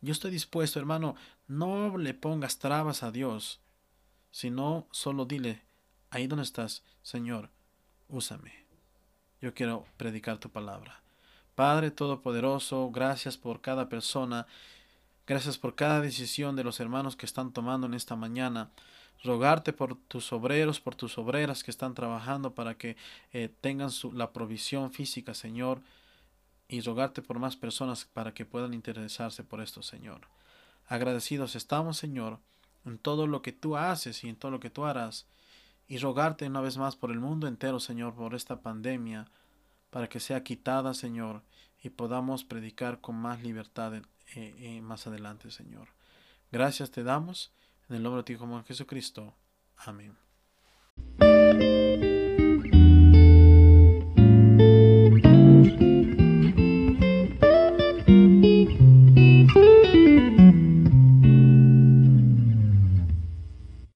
Yo 0.00 0.12
estoy 0.12 0.30
dispuesto, 0.30 0.78
hermano, 0.78 1.14
no 1.46 1.96
le 1.98 2.14
pongas 2.14 2.58
trabas 2.58 3.02
a 3.02 3.10
Dios, 3.10 3.60
sino 4.30 4.86
solo 4.90 5.26
dile, 5.26 5.62
ahí 6.10 6.26
donde 6.26 6.44
estás, 6.44 6.82
Señor, 7.02 7.50
úsame. 8.08 8.64
Yo 9.40 9.54
quiero 9.54 9.86
predicar 9.96 10.38
tu 10.38 10.50
palabra. 10.50 11.02
Padre 11.54 11.90
Todopoderoso, 11.90 12.90
gracias 12.90 13.36
por 13.36 13.60
cada 13.60 13.88
persona, 13.88 14.46
gracias 15.26 15.58
por 15.58 15.74
cada 15.74 16.00
decisión 16.00 16.56
de 16.56 16.64
los 16.64 16.80
hermanos 16.80 17.16
que 17.16 17.26
están 17.26 17.52
tomando 17.52 17.86
en 17.86 17.94
esta 17.94 18.16
mañana 18.16 18.70
rogarte 19.22 19.72
por 19.72 19.96
tus 19.96 20.32
obreros, 20.32 20.80
por 20.80 20.94
tus 20.94 21.18
obreras 21.18 21.62
que 21.62 21.70
están 21.70 21.94
trabajando 21.94 22.54
para 22.54 22.76
que 22.76 22.96
eh, 23.32 23.50
tengan 23.60 23.90
su, 23.90 24.12
la 24.12 24.32
provisión 24.32 24.92
física, 24.92 25.34
Señor, 25.34 25.82
y 26.70 26.80
rogarte 26.82 27.20
por 27.20 27.38
más 27.40 27.56
personas 27.56 28.04
para 28.04 28.32
que 28.32 28.46
puedan 28.46 28.74
interesarse 28.74 29.42
por 29.42 29.60
esto, 29.60 29.82
Señor. 29.82 30.28
Agradecidos 30.86 31.56
estamos, 31.56 31.98
Señor, 31.98 32.38
en 32.84 32.98
todo 32.98 33.26
lo 33.26 33.42
que 33.42 33.52
tú 33.52 33.76
haces 33.76 34.22
y 34.22 34.28
en 34.28 34.36
todo 34.36 34.52
lo 34.52 34.60
que 34.60 34.70
tú 34.70 34.84
harás, 34.84 35.26
y 35.88 35.98
rogarte 35.98 36.46
una 36.46 36.60
vez 36.60 36.76
más 36.76 36.94
por 36.94 37.10
el 37.10 37.18
mundo 37.18 37.48
entero, 37.48 37.80
Señor, 37.80 38.14
por 38.14 38.34
esta 38.36 38.60
pandemia, 38.60 39.28
para 39.90 40.08
que 40.08 40.20
sea 40.20 40.44
quitada, 40.44 40.94
Señor, 40.94 41.42
y 41.82 41.90
podamos 41.90 42.44
predicar 42.44 43.00
con 43.00 43.16
más 43.16 43.42
libertad 43.42 43.94
eh, 43.94 44.02
eh, 44.36 44.80
más 44.80 45.08
adelante, 45.08 45.50
Señor. 45.50 45.88
Gracias 46.52 46.92
te 46.92 47.02
damos 47.02 47.52
en 47.88 47.96
el 47.96 48.02
nombre 48.04 48.22
de 48.22 48.24
tu 48.24 48.32
Hijo 48.32 48.64
Jesucristo. 48.64 49.34
Amén. 49.76 50.16